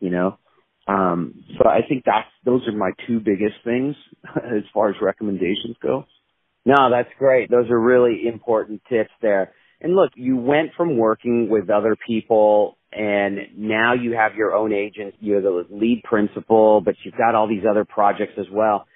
you 0.00 0.10
know. 0.10 0.38
Um, 0.88 1.44
so 1.58 1.68
I 1.68 1.80
think 1.88 2.04
that's 2.04 2.28
those 2.44 2.66
are 2.66 2.76
my 2.76 2.90
two 3.06 3.20
biggest 3.20 3.56
things 3.64 3.94
as 4.36 4.64
far 4.74 4.90
as 4.90 4.96
recommendations 5.00 5.76
go. 5.82 6.04
No, 6.64 6.90
that's 6.90 7.10
great. 7.18 7.50
Those 7.50 7.70
are 7.70 7.78
really 7.78 8.26
important 8.26 8.82
tips 8.88 9.10
there. 9.20 9.52
And 9.80 9.96
look, 9.96 10.12
you 10.14 10.36
went 10.36 10.70
from 10.76 10.96
working 10.96 11.48
with 11.50 11.70
other 11.70 11.96
people 12.06 12.78
and 12.92 13.38
now 13.56 13.94
you 13.94 14.12
have 14.12 14.34
your 14.36 14.54
own 14.54 14.72
agent. 14.72 15.14
You're 15.18 15.40
the 15.40 15.66
lead 15.70 16.02
principal, 16.04 16.80
but 16.80 16.94
you've 17.04 17.16
got 17.16 17.34
all 17.34 17.48
these 17.48 17.64
other 17.68 17.84
projects 17.84 18.34
as 18.38 18.46
well. 18.52 18.86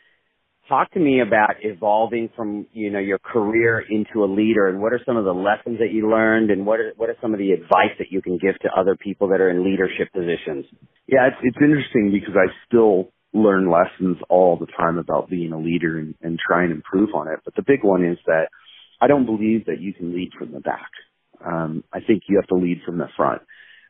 Talk 0.68 0.90
to 0.92 0.98
me 0.98 1.20
about 1.20 1.56
evolving 1.62 2.28
from, 2.34 2.66
you 2.72 2.90
know, 2.90 2.98
your 2.98 3.18
career 3.18 3.84
into 3.88 4.24
a 4.24 4.26
leader 4.26 4.66
and 4.66 4.80
what 4.80 4.92
are 4.92 5.00
some 5.06 5.16
of 5.16 5.24
the 5.24 5.32
lessons 5.32 5.78
that 5.78 5.92
you 5.92 6.10
learned 6.10 6.50
and 6.50 6.66
what 6.66 6.80
are, 6.80 6.92
what 6.96 7.08
are 7.08 7.16
some 7.22 7.32
of 7.32 7.38
the 7.38 7.52
advice 7.52 7.94
that 7.98 8.10
you 8.10 8.20
can 8.20 8.36
give 8.36 8.58
to 8.60 8.68
other 8.76 8.96
people 8.96 9.28
that 9.28 9.40
are 9.40 9.48
in 9.48 9.64
leadership 9.64 10.12
positions? 10.12 10.64
Yeah, 11.06 11.28
it's, 11.28 11.36
it's 11.42 11.58
interesting 11.60 12.10
because 12.12 12.34
I 12.34 12.50
still 12.66 13.12
learn 13.32 13.70
lessons 13.70 14.16
all 14.28 14.56
the 14.56 14.66
time 14.76 14.98
about 14.98 15.30
being 15.30 15.52
a 15.52 15.58
leader 15.58 15.98
and, 15.98 16.14
and 16.20 16.38
try 16.38 16.64
and 16.64 16.72
improve 16.72 17.10
on 17.14 17.28
it. 17.28 17.40
But 17.44 17.54
the 17.54 17.62
big 17.62 17.84
one 17.84 18.04
is 18.04 18.18
that 18.26 18.48
I 19.00 19.06
don't 19.06 19.26
believe 19.26 19.66
that 19.66 19.80
you 19.80 19.92
can 19.92 20.14
lead 20.14 20.32
from 20.36 20.52
the 20.52 20.60
back. 20.60 20.90
Um, 21.44 21.84
I 21.92 22.00
think 22.00 22.24
you 22.28 22.36
have 22.36 22.48
to 22.48 22.56
lead 22.56 22.80
from 22.84 22.98
the 22.98 23.08
front, 23.16 23.42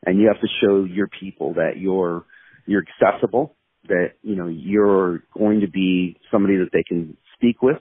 and 0.05 0.19
you 0.19 0.27
have 0.27 0.41
to 0.41 0.47
show 0.61 0.83
your 0.83 1.07
people 1.07 1.55
that 1.55 1.77
you're 1.77 2.25
you're 2.67 2.83
accessible, 2.83 3.55
that 3.87 4.13
you 4.21 4.35
know 4.35 4.47
you're 4.47 5.23
going 5.37 5.61
to 5.61 5.69
be 5.69 6.17
somebody 6.31 6.57
that 6.57 6.69
they 6.73 6.83
can 6.83 7.17
speak 7.35 7.61
with, 7.61 7.79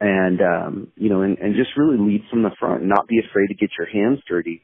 and 0.00 0.40
um, 0.40 0.92
you 0.96 1.08
know, 1.08 1.22
and, 1.22 1.38
and 1.38 1.54
just 1.56 1.70
really 1.76 1.98
lead 1.98 2.22
from 2.30 2.42
the 2.42 2.50
front, 2.58 2.80
and 2.80 2.88
not 2.88 3.08
be 3.08 3.18
afraid 3.18 3.48
to 3.48 3.54
get 3.54 3.70
your 3.78 3.88
hands 3.88 4.20
dirty. 4.28 4.62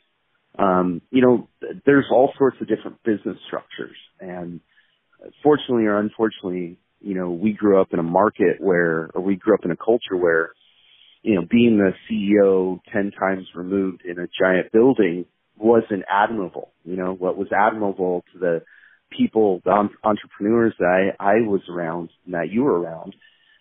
Um, 0.58 1.02
you 1.10 1.22
know, 1.22 1.48
there's 1.86 2.06
all 2.10 2.32
sorts 2.36 2.56
of 2.60 2.68
different 2.68 3.02
business 3.04 3.38
structures, 3.46 3.96
and 4.20 4.60
fortunately 5.42 5.86
or 5.86 5.98
unfortunately, 5.98 6.78
you 7.00 7.14
know, 7.14 7.30
we 7.30 7.52
grew 7.52 7.80
up 7.80 7.88
in 7.92 7.98
a 7.98 8.04
market 8.04 8.60
where, 8.60 9.10
or 9.14 9.22
we 9.22 9.36
grew 9.36 9.54
up 9.54 9.64
in 9.64 9.70
a 9.70 9.76
culture 9.76 10.16
where 10.16 10.50
you 11.22 11.34
know, 11.34 11.46
being 11.50 11.78
the 11.78 11.92
CEO 12.10 12.80
10 12.92 13.12
times 13.18 13.46
removed 13.54 14.02
in 14.04 14.18
a 14.18 14.28
giant 14.40 14.72
building 14.72 15.26
wasn't 15.56 16.04
admirable. 16.10 16.72
You 16.84 16.96
know, 16.96 17.12
what 17.12 17.36
was 17.36 17.48
admirable 17.52 18.24
to 18.32 18.38
the 18.38 18.62
people, 19.16 19.60
the 19.64 19.88
entrepreneurs 20.04 20.74
that 20.78 21.12
I, 21.18 21.32
I 21.32 21.34
was 21.46 21.62
around 21.68 22.10
and 22.24 22.34
that 22.34 22.50
you 22.50 22.62
were 22.62 22.80
around, 22.80 23.14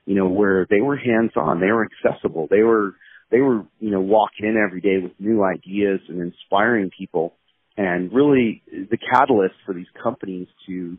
you 0.05 0.15
know, 0.15 0.27
where 0.27 0.65
they 0.69 0.81
were 0.81 0.97
hands 0.97 1.31
on, 1.35 1.59
they 1.59 1.71
were 1.71 1.87
accessible, 1.87 2.47
they 2.49 2.63
were, 2.63 2.95
they 3.31 3.39
were, 3.39 3.63
you 3.79 3.91
know, 3.91 4.01
walking 4.01 4.45
in 4.45 4.57
every 4.57 4.81
day 4.81 4.97
with 5.01 5.11
new 5.19 5.43
ideas 5.43 5.99
and 6.07 6.21
inspiring 6.21 6.89
people 6.97 7.35
and 7.77 8.11
really 8.11 8.61
the 8.67 8.97
catalyst 8.97 9.55
for 9.65 9.73
these 9.73 9.87
companies 10.03 10.47
to 10.67 10.97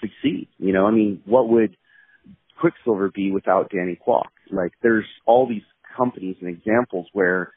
succeed. 0.00 0.48
You 0.58 0.72
know, 0.72 0.86
I 0.86 0.90
mean, 0.90 1.22
what 1.24 1.48
would 1.48 1.76
Quiksilver 2.60 3.10
be 3.14 3.30
without 3.30 3.70
Danny 3.70 3.98
Kwok? 4.06 4.24
Like 4.50 4.72
there's 4.82 5.06
all 5.26 5.48
these 5.48 5.62
companies 5.96 6.36
and 6.40 6.50
examples 6.50 7.06
where, 7.12 7.52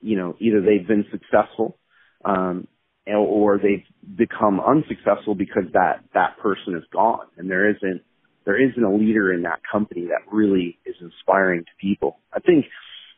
you 0.00 0.16
know, 0.16 0.36
either 0.38 0.60
they've 0.60 0.86
been 0.86 1.06
successful, 1.10 1.76
um, 2.24 2.68
or 3.06 3.58
they've 3.58 3.84
become 4.16 4.60
unsuccessful 4.60 5.34
because 5.34 5.64
that, 5.72 6.04
that 6.14 6.38
person 6.38 6.74
is 6.76 6.84
gone 6.92 7.26
and 7.36 7.50
there 7.50 7.68
isn't, 7.68 8.02
there 8.46 8.60
isn't 8.60 8.82
a 8.82 8.94
leader 8.94 9.32
in 9.32 9.42
that 9.42 9.60
company 9.70 10.06
that 10.06 10.30
really 10.32 10.78
is 10.84 10.96
inspiring 11.00 11.64
to 11.64 11.70
people. 11.80 12.18
I 12.32 12.40
think, 12.40 12.66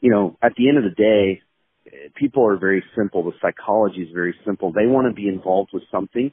you 0.01 0.11
know, 0.11 0.37
at 0.43 0.53
the 0.57 0.69
end 0.69 0.79
of 0.79 0.85
the 0.85 0.91
day, 0.91 1.43
people 2.15 2.47
are 2.47 2.57
very 2.57 2.85
simple. 2.97 3.25
The 3.25 3.33
psychology 3.41 4.03
is 4.03 4.09
very 4.13 4.35
simple. 4.45 4.73
They 4.73 4.87
want 4.87 5.09
to 5.09 5.15
be 5.15 5.29
involved 5.29 5.71
with 5.73 5.83
something 5.91 6.31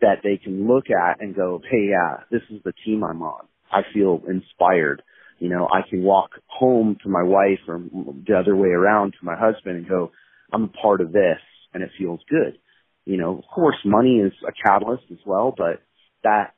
that 0.00 0.18
they 0.22 0.36
can 0.36 0.66
look 0.68 0.86
at 0.90 1.20
and 1.20 1.34
go, 1.34 1.60
Hey, 1.70 1.88
yeah, 1.90 2.24
this 2.30 2.42
is 2.50 2.62
the 2.64 2.72
team 2.84 3.04
I'm 3.04 3.22
on. 3.22 3.46
I 3.72 3.82
feel 3.92 4.22
inspired 4.28 5.02
You 5.38 5.48
know, 5.48 5.66
I 5.66 5.88
can 5.88 6.02
walk 6.02 6.30
home 6.46 6.96
to 7.02 7.08
my 7.08 7.22
wife 7.22 7.60
or 7.66 7.82
the 8.26 8.36
other 8.38 8.54
way 8.54 8.68
around 8.68 9.12
to 9.12 9.24
my 9.24 9.36
husband 9.36 9.76
and 9.78 9.88
go, 9.88 10.12
I'm 10.52 10.64
a 10.64 10.68
part 10.68 11.00
of 11.00 11.12
this 11.12 11.38
and 11.72 11.82
it 11.82 11.90
feels 11.98 12.20
good. 12.30 12.58
You 13.06 13.16
know, 13.18 13.38
of 13.38 13.44
course 13.52 13.76
money 13.84 14.16
is 14.16 14.32
a 14.46 14.52
catalyst 14.52 15.04
as 15.10 15.18
well, 15.26 15.54
but 15.56 15.82
that, 16.22 16.54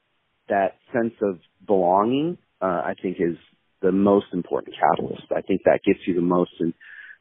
that 0.49 0.76
sense 0.93 1.15
of 1.23 1.41
belonging, 1.67 2.38
uh, 2.61 2.83
I 2.85 2.95
think 3.00 3.17
is 3.19 3.37
the 3.83 3.93
most 3.93 4.26
important 4.33 4.76
catalyst. 4.79 5.26
I 5.35 5.41
think 5.43 5.62
that 5.65 5.81
gets 5.85 6.00
you 6.07 6.15
the 6.15 6.21
most. 6.21 6.53
And 6.61 6.73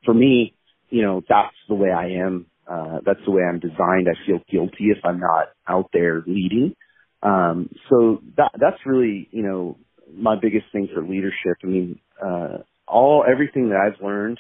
for 0.06 0.14
me, 0.14 0.56
you 0.90 1.02
know, 1.02 1.22
that's 1.28 1.56
the 1.68 1.76
way 1.76 1.90
I 1.92 2.26
am. 2.26 2.46
Uh, 2.68 3.00
that's 3.06 3.20
the 3.26 3.32
way 3.32 3.44
I'm 3.44 3.60
designed. 3.60 4.08
I 4.08 4.26
feel 4.26 4.40
guilty 4.50 4.86
if 4.86 5.04
I'm 5.04 5.20
not 5.20 5.50
out 5.68 5.90
there 5.94 6.24
leading. 6.26 6.76
Um, 7.22 7.70
so 7.90 8.22
that, 8.38 8.52
that's 8.60 8.80
really, 8.86 9.28
you 9.32 9.44
know, 9.44 9.78
my 10.14 10.36
biggest 10.40 10.66
thing 10.72 10.88
for 10.94 11.02
leadership. 11.04 11.58
I 11.64 11.68
mean, 11.68 12.00
uh, 12.24 12.58
all, 12.88 13.26
everything 13.30 13.70
that 13.70 13.78
I've 13.78 14.04
learned 14.04 14.40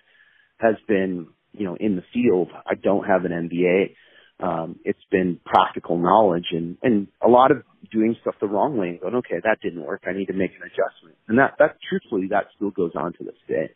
has 0.59 0.75
been, 0.87 1.27
you 1.53 1.65
know, 1.65 1.75
in 1.79 1.95
the 1.95 2.03
field. 2.13 2.49
I 2.65 2.75
don't 2.75 3.05
have 3.05 3.25
an 3.25 3.31
MBA. 3.31 3.95
Um, 4.39 4.79
it's 4.83 4.99
been 5.09 5.39
practical 5.45 5.97
knowledge 5.97 6.47
and, 6.51 6.77
and 6.83 7.07
a 7.25 7.29
lot 7.29 7.51
of 7.51 7.63
doing 7.91 8.15
stuff 8.21 8.35
the 8.41 8.47
wrong 8.47 8.75
way 8.75 8.89
and 8.89 8.99
going, 8.99 9.15
okay, 9.15 9.35
that 9.43 9.59
didn't 9.63 9.85
work. 9.85 10.03
I 10.05 10.13
need 10.13 10.25
to 10.25 10.33
make 10.33 10.51
an 10.51 10.63
adjustment. 10.63 11.15
And 11.27 11.39
that, 11.39 11.53
that 11.59 11.77
truthfully, 11.89 12.27
that 12.31 12.47
still 12.55 12.71
goes 12.71 12.91
on 12.95 13.13
to 13.13 13.23
this 13.23 13.39
day. 13.47 13.71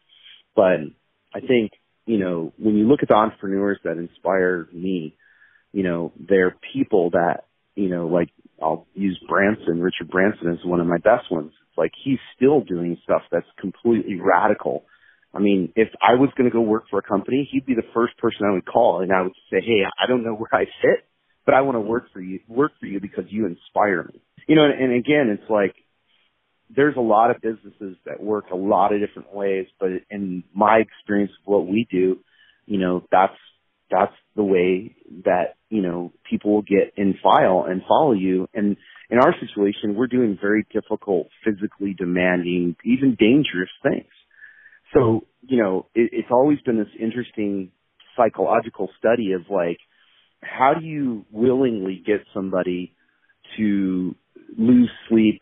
But 0.55 0.81
I 1.33 1.39
think, 1.39 1.71
you 2.05 2.17
know, 2.17 2.51
when 2.57 2.75
you 2.75 2.87
look 2.87 2.99
at 3.01 3.07
the 3.07 3.13
entrepreneurs 3.15 3.79
that 3.83 3.97
inspire 3.97 4.67
me, 4.73 5.15
you 5.71 5.83
know, 5.83 6.11
they're 6.19 6.55
people 6.73 7.11
that, 7.11 7.45
you 7.75 7.89
know, 7.89 8.07
like 8.07 8.29
I'll 8.61 8.85
use 8.93 9.19
Branson, 9.27 9.79
Richard 9.79 10.09
Branson 10.09 10.49
is 10.49 10.65
one 10.65 10.81
of 10.81 10.87
my 10.87 10.97
best 10.97 11.31
ones. 11.31 11.51
It's 11.69 11.77
like 11.77 11.91
he's 12.03 12.19
still 12.35 12.61
doing 12.61 12.97
stuff 13.03 13.21
that's 13.31 13.47
completely 13.59 14.19
radical 14.19 14.83
I 15.33 15.39
mean, 15.39 15.71
if 15.75 15.89
I 16.01 16.15
was 16.15 16.29
going 16.35 16.49
to 16.49 16.53
go 16.53 16.61
work 16.61 16.85
for 16.89 16.99
a 16.99 17.03
company, 17.03 17.47
he'd 17.51 17.65
be 17.65 17.75
the 17.75 17.87
first 17.93 18.17
person 18.17 18.41
I 18.47 18.53
would 18.53 18.65
call 18.65 19.01
and 19.01 19.11
I 19.11 19.21
would 19.21 19.33
say, 19.51 19.57
Hey, 19.61 19.83
I 20.01 20.07
don't 20.07 20.23
know 20.23 20.33
where 20.35 20.53
I 20.53 20.65
fit, 20.65 21.05
but 21.45 21.53
I 21.53 21.61
want 21.61 21.75
to 21.75 21.81
work 21.81 22.05
for 22.13 22.21
you, 22.21 22.39
work 22.47 22.71
for 22.79 22.85
you 22.85 22.99
because 22.99 23.25
you 23.29 23.45
inspire 23.45 24.03
me. 24.03 24.21
You 24.47 24.55
know, 24.55 24.65
and, 24.65 24.73
and 24.73 24.93
again, 24.93 25.29
it's 25.29 25.49
like, 25.49 25.75
there's 26.75 26.95
a 26.97 27.01
lot 27.01 27.31
of 27.31 27.41
businesses 27.41 27.97
that 28.05 28.21
work 28.21 28.45
a 28.51 28.55
lot 28.55 28.93
of 28.93 28.99
different 28.99 29.33
ways, 29.33 29.65
but 29.79 29.89
in 30.11 30.43
my 30.53 30.77
experience 30.77 31.31
what 31.43 31.65
we 31.65 31.87
do, 31.89 32.19
you 32.67 32.77
know, 32.77 33.03
that's, 33.11 33.33
that's 33.89 34.13
the 34.35 34.43
way 34.43 34.95
that, 35.25 35.55
you 35.69 35.81
know, 35.81 36.11
people 36.29 36.53
will 36.53 36.61
get 36.61 36.93
in 36.95 37.15
file 37.23 37.65
and 37.67 37.81
follow 37.87 38.11
you. 38.11 38.47
And 38.53 38.77
in 39.09 39.17
our 39.17 39.33
situation, 39.39 39.95
we're 39.95 40.05
doing 40.05 40.37
very 40.39 40.65
difficult, 40.71 41.29
physically 41.43 41.95
demanding, 41.97 42.75
even 42.85 43.15
dangerous 43.19 43.71
things. 43.81 44.05
So, 44.93 45.25
you 45.41 45.61
know, 45.61 45.87
it, 45.95 46.09
it's 46.13 46.29
always 46.31 46.59
been 46.65 46.77
this 46.77 46.87
interesting 46.99 47.71
psychological 48.15 48.89
study 48.97 49.33
of 49.33 49.41
like, 49.49 49.77
how 50.41 50.73
do 50.79 50.85
you 50.85 51.25
willingly 51.31 52.01
get 52.05 52.25
somebody 52.33 52.95
to 53.57 54.15
lose 54.57 54.89
sleep, 55.09 55.41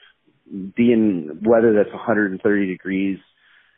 be 0.49 0.91
in 0.91 1.41
weather 1.43 1.73
that's 1.73 1.93
130 1.93 2.67
degrees, 2.67 3.19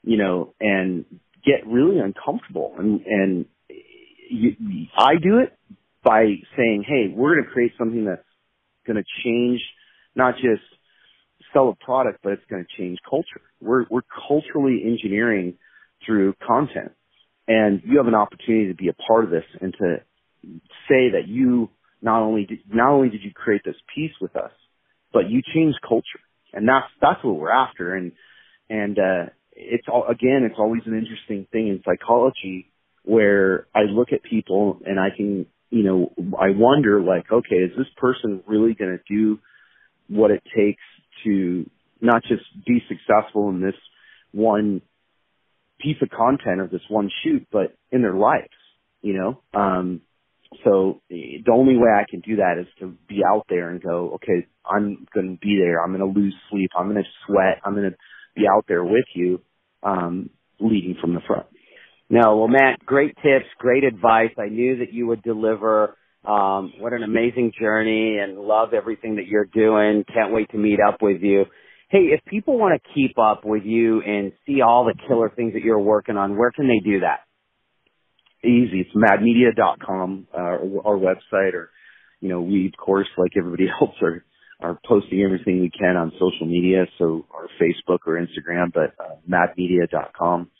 you 0.03 0.17
know, 0.17 0.53
and 0.59 1.05
get 1.45 1.65
really 1.67 1.99
uncomfortable. 1.99 2.73
And, 2.77 3.01
and 3.05 3.45
you, 4.29 4.55
I 4.97 5.15
do 5.21 5.39
it 5.39 5.57
by 6.03 6.23
saying, 6.55 6.85
hey, 6.87 7.13
we're 7.13 7.35
going 7.35 7.45
to 7.45 7.51
create 7.51 7.73
something 7.77 8.05
that's 8.05 8.23
going 8.87 8.97
to 8.97 9.03
change 9.23 9.61
not 10.15 10.35
just 10.35 10.63
sell 11.53 11.69
a 11.69 11.85
product, 11.85 12.19
but 12.23 12.33
it's 12.33 12.43
going 12.49 12.65
to 12.65 12.81
change 12.81 12.99
culture. 13.09 13.41
We're, 13.61 13.85
we're 13.89 14.01
culturally 14.27 14.83
engineering 14.85 15.55
through 16.05 16.35
content. 16.45 16.91
And 17.47 17.81
you 17.83 17.97
have 17.97 18.07
an 18.07 18.15
opportunity 18.15 18.67
to 18.67 18.75
be 18.75 18.89
a 18.89 18.93
part 18.93 19.23
of 19.23 19.31
this 19.31 19.43
and 19.59 19.73
to 19.73 19.97
say 20.87 21.11
that 21.11 21.27
you 21.27 21.69
not 22.01 22.21
only 22.21 22.45
did, 22.45 22.59
not 22.71 22.91
only 22.91 23.09
did 23.09 23.23
you 23.23 23.31
create 23.33 23.61
this 23.65 23.75
piece 23.95 24.11
with 24.21 24.35
us, 24.35 24.51
but 25.11 25.29
you 25.29 25.41
changed 25.53 25.79
culture. 25.87 26.21
And 26.53 26.67
that's, 26.67 26.85
that's 27.01 27.23
what 27.23 27.35
we're 27.35 27.51
after. 27.51 27.95
And, 27.95 28.11
and, 28.69 28.97
uh, 28.97 29.29
it's 29.59 29.87
all, 29.91 30.05
again, 30.07 30.47
it's 30.49 30.55
always 30.57 30.83
an 30.85 30.97
interesting 30.97 31.45
thing 31.51 31.67
in 31.67 31.83
psychology 31.83 32.71
where 33.03 33.67
I 33.75 33.81
look 33.89 34.13
at 34.13 34.23
people 34.23 34.79
and 34.85 34.99
I 34.99 35.09
can, 35.15 35.47
you 35.69 35.83
know, 35.83 36.13
I 36.39 36.51
wonder 36.51 37.01
like, 37.01 37.25
okay, 37.31 37.55
is 37.55 37.71
this 37.77 37.87
person 37.97 38.41
really 38.47 38.73
going 38.73 38.97
to 38.97 39.13
do 39.13 39.39
what 40.07 40.31
it 40.31 40.41
takes 40.55 40.81
to 41.23 41.69
not 42.01 42.23
just 42.23 42.43
be 42.65 42.81
successful 42.87 43.49
in 43.49 43.61
this 43.61 43.75
one 44.31 44.81
piece 45.79 45.97
of 46.01 46.09
content 46.09 46.59
or 46.59 46.67
this 46.67 46.81
one 46.89 47.09
shoot, 47.23 47.47
but 47.51 47.75
in 47.91 48.01
their 48.01 48.15
lives, 48.15 48.47
you 49.01 49.13
know? 49.13 49.41
Um, 49.59 50.01
so 50.63 51.01
the 51.09 51.51
only 51.51 51.77
way 51.77 51.89
I 51.89 52.05
can 52.09 52.21
do 52.21 52.37
that 52.37 52.55
is 52.59 52.67
to 52.79 52.95
be 53.07 53.21
out 53.25 53.45
there 53.49 53.69
and 53.69 53.81
go, 53.81 54.13
okay, 54.15 54.47
I'm 54.65 55.05
going 55.13 55.35
to 55.35 55.39
be 55.39 55.59
there. 55.61 55.81
I'm 55.81 55.95
going 55.95 56.13
to 56.13 56.19
lose 56.19 56.35
sleep. 56.49 56.71
I'm 56.77 56.89
going 56.91 57.03
to 57.03 57.09
sweat. 57.25 57.61
I'm 57.63 57.75
going 57.75 57.91
to 57.91 57.97
be 58.35 58.45
out 58.47 58.65
there 58.67 58.83
with 58.83 59.05
you, 59.13 59.41
um, 59.83 60.29
leading 60.59 60.95
from 60.99 61.13
the 61.13 61.21
front. 61.25 61.45
No, 62.09 62.37
well, 62.37 62.47
Matt, 62.47 62.83
great 62.83 63.15
tips, 63.17 63.45
great 63.59 63.83
advice. 63.83 64.31
I 64.39 64.49
knew 64.49 64.79
that 64.79 64.91
you 64.91 65.07
would 65.07 65.21
deliver. 65.21 65.95
Um, 66.29 66.73
what 66.77 66.93
an 66.93 67.01
amazing 67.01 67.53
journey 67.59 68.19
and 68.21 68.37
love 68.37 68.73
everything 68.75 69.15
that 69.15 69.25
you're 69.25 69.49
doing. 69.51 70.05
Can't 70.13 70.31
wait 70.31 70.51
to 70.51 70.57
meet 70.57 70.77
up 70.79 71.01
with 71.01 71.21
you. 71.21 71.45
Hey, 71.89 72.09
if 72.13 72.23
people 72.25 72.59
want 72.59 72.79
to 72.79 72.93
keep 72.93 73.17
up 73.17 73.43
with 73.43 73.63
you 73.63 74.03
and 74.03 74.31
see 74.45 74.61
all 74.61 74.85
the 74.85 74.93
killer 75.07 75.31
things 75.35 75.53
that 75.53 75.63
you're 75.63 75.79
working 75.79 76.17
on, 76.17 76.37
where 76.37 76.51
can 76.51 76.67
they 76.67 76.87
do 76.87 76.99
that? 76.99 77.21
Easy. 78.47 78.81
It's 78.81 78.95
madmedia.com, 78.95 80.27
uh, 80.31 80.37
our 80.37 80.97
website, 80.97 81.55
or, 81.55 81.71
you 82.21 82.29
know, 82.29 82.41
we, 82.41 82.67
of 82.67 82.77
course, 82.77 83.07
like 83.17 83.31
everybody 83.35 83.67
else, 83.81 83.95
are, 84.03 84.23
are 84.61 84.79
posting 84.85 85.23
everything 85.23 85.61
we 85.61 85.71
can 85.71 85.97
on 85.97 86.11
social 86.13 86.45
media, 86.45 86.85
so 86.99 87.25
our 87.33 87.47
Facebook 87.59 87.99
or 88.05 88.19
Instagram, 88.21 88.71
but 88.71 88.93
uh, 89.03 89.15
madmedia.com, 89.27 90.51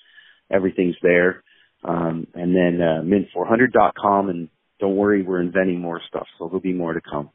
everything's 0.52 0.96
there. 1.04 1.44
Um, 1.84 2.26
and 2.34 2.56
then 2.56 2.82
uh, 2.82 3.04
mint400.com, 3.04 4.30
and 4.30 4.50
don't 4.80 4.96
worry, 4.96 5.22
we're 5.22 5.42
inventing 5.42 5.80
more 5.80 6.02
stuff, 6.08 6.28
so 6.38 6.46
there'll 6.46 6.60
be 6.60 6.74
more 6.74 6.94
to 6.94 7.02
come. 7.02 7.30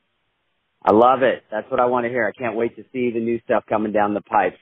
I 0.82 0.92
love 0.92 1.22
it. 1.22 1.44
That's 1.50 1.70
what 1.70 1.80
I 1.80 1.86
want 1.86 2.04
to 2.04 2.10
hear. 2.10 2.26
I 2.26 2.38
can't 2.38 2.56
wait 2.56 2.76
to 2.76 2.82
see 2.92 3.10
the 3.10 3.20
new 3.20 3.40
stuff 3.40 3.64
coming 3.68 3.92
down 3.92 4.14
the 4.14 4.20
pipe. 4.20 4.54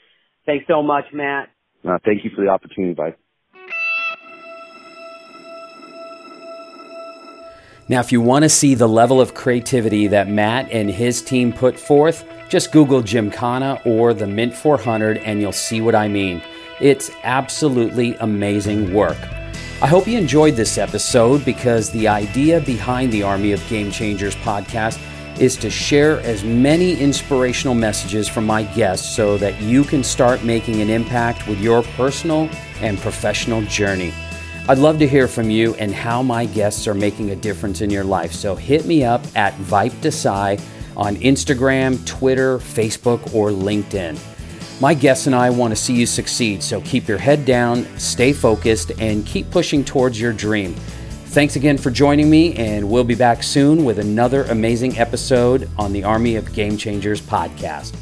Thanks 0.47 0.67
so 0.69 0.83
much, 0.83 1.05
Matt. 1.13 1.49
Uh, 1.85 1.99
thank 2.05 2.25
you 2.25 2.31
for 2.35 2.45
the 2.45 2.51
opportunity, 2.51 2.95
bye. 2.95 3.15
Now, 7.89 8.01
if 8.01 8.13
you 8.13 8.21
want 8.21 8.45
to 8.45 8.49
see 8.49 8.75
the 8.75 8.89
level 8.89 9.21
of 9.21 9.35
creativity 9.35 10.07
that 10.07 10.29
Matt 10.29 10.71
and 10.71 10.89
his 10.89 11.21
team 11.21 11.53
put 11.53 11.79
forth, 11.79 12.25
just 12.49 12.71
Google 12.71 13.03
Gymkhana 13.03 13.81
or 13.85 14.15
the 14.15 14.27
Mint 14.27 14.55
400 14.55 15.19
and 15.19 15.41
you'll 15.41 15.53
see 15.53 15.81
what 15.81 15.95
I 15.95 16.07
mean. 16.07 16.41
It's 16.81 17.11
absolutely 17.25 18.15
amazing 18.17 18.95
work. 18.95 19.19
I 19.83 19.89
hope 19.89 20.07
you 20.07 20.17
enjoyed 20.17 20.55
this 20.55 20.79
episode 20.79 21.45
because 21.45 21.91
the 21.91 22.07
idea 22.07 22.61
behind 22.61 23.11
the 23.11 23.25
Army 23.25 23.51
of 23.51 23.69
Game 23.69 23.91
Changers 23.91 24.37
podcast 24.37 25.01
is 25.41 25.57
to 25.57 25.71
share 25.71 26.21
as 26.21 26.45
many 26.45 26.95
inspirational 27.01 27.75
messages 27.75 28.29
from 28.29 28.47
my 28.47 28.63
guests 28.63 29.17
so 29.17 29.37
that 29.39 29.61
you 29.61 29.83
can 29.83 30.05
start 30.05 30.45
making 30.45 30.81
an 30.83 30.89
impact 30.89 31.49
with 31.49 31.61
your 31.61 31.83
personal 31.97 32.49
and 32.81 32.97
professional 32.97 33.61
journey. 33.63 34.15
I'd 34.69 34.79
love 34.79 35.01
to 35.01 35.09
hear 35.09 35.27
from 35.27 35.51
you 35.51 35.75
and 35.75 35.93
how 35.93 36.23
my 36.23 36.47
guests 36.47 36.87
are 36.87 36.95
making 36.95 37.31
a 37.31 37.37
difference 37.37 37.81
in 37.81 37.91
your 37.91 38.05
life. 38.05 38.33
So 38.33 38.55
hit 38.55 38.87
me 38.87 39.03
up 39.03 39.27
at 39.35 39.53
Vipe 39.55 39.95
Desai 39.95 40.63
on 40.97 41.17
Instagram, 41.17 42.07
Twitter, 42.07 42.59
Facebook, 42.59 43.35
or 43.35 43.51
LinkedIn. 43.51 44.17
My 44.83 44.95
guests 44.95 45.29
and 45.29 45.37
I 45.37 45.49
want 45.49 45.71
to 45.71 45.77
see 45.77 45.95
you 45.95 46.07
succeed, 46.07 46.61
so 46.61 46.81
keep 46.81 47.07
your 47.07 47.17
head 47.17 47.45
down, 47.45 47.87
stay 48.01 48.33
focused, 48.33 48.91
and 48.99 49.25
keep 49.25 49.49
pushing 49.49 49.85
towards 49.85 50.21
your 50.21 50.33
dream. 50.33 50.75
Thanks 51.27 51.55
again 51.55 51.79
for 51.79 51.93
joining 51.93 52.29
me, 52.29 52.57
and 52.57 52.91
we'll 52.91 53.05
be 53.05 53.15
back 53.15 53.45
soon 53.45 53.85
with 53.85 54.01
another 54.01 54.43
amazing 54.47 54.99
episode 54.99 55.71
on 55.79 55.93
the 55.93 56.03
Army 56.03 56.35
of 56.35 56.53
Game 56.53 56.77
Changers 56.77 57.21
podcast. 57.21 57.95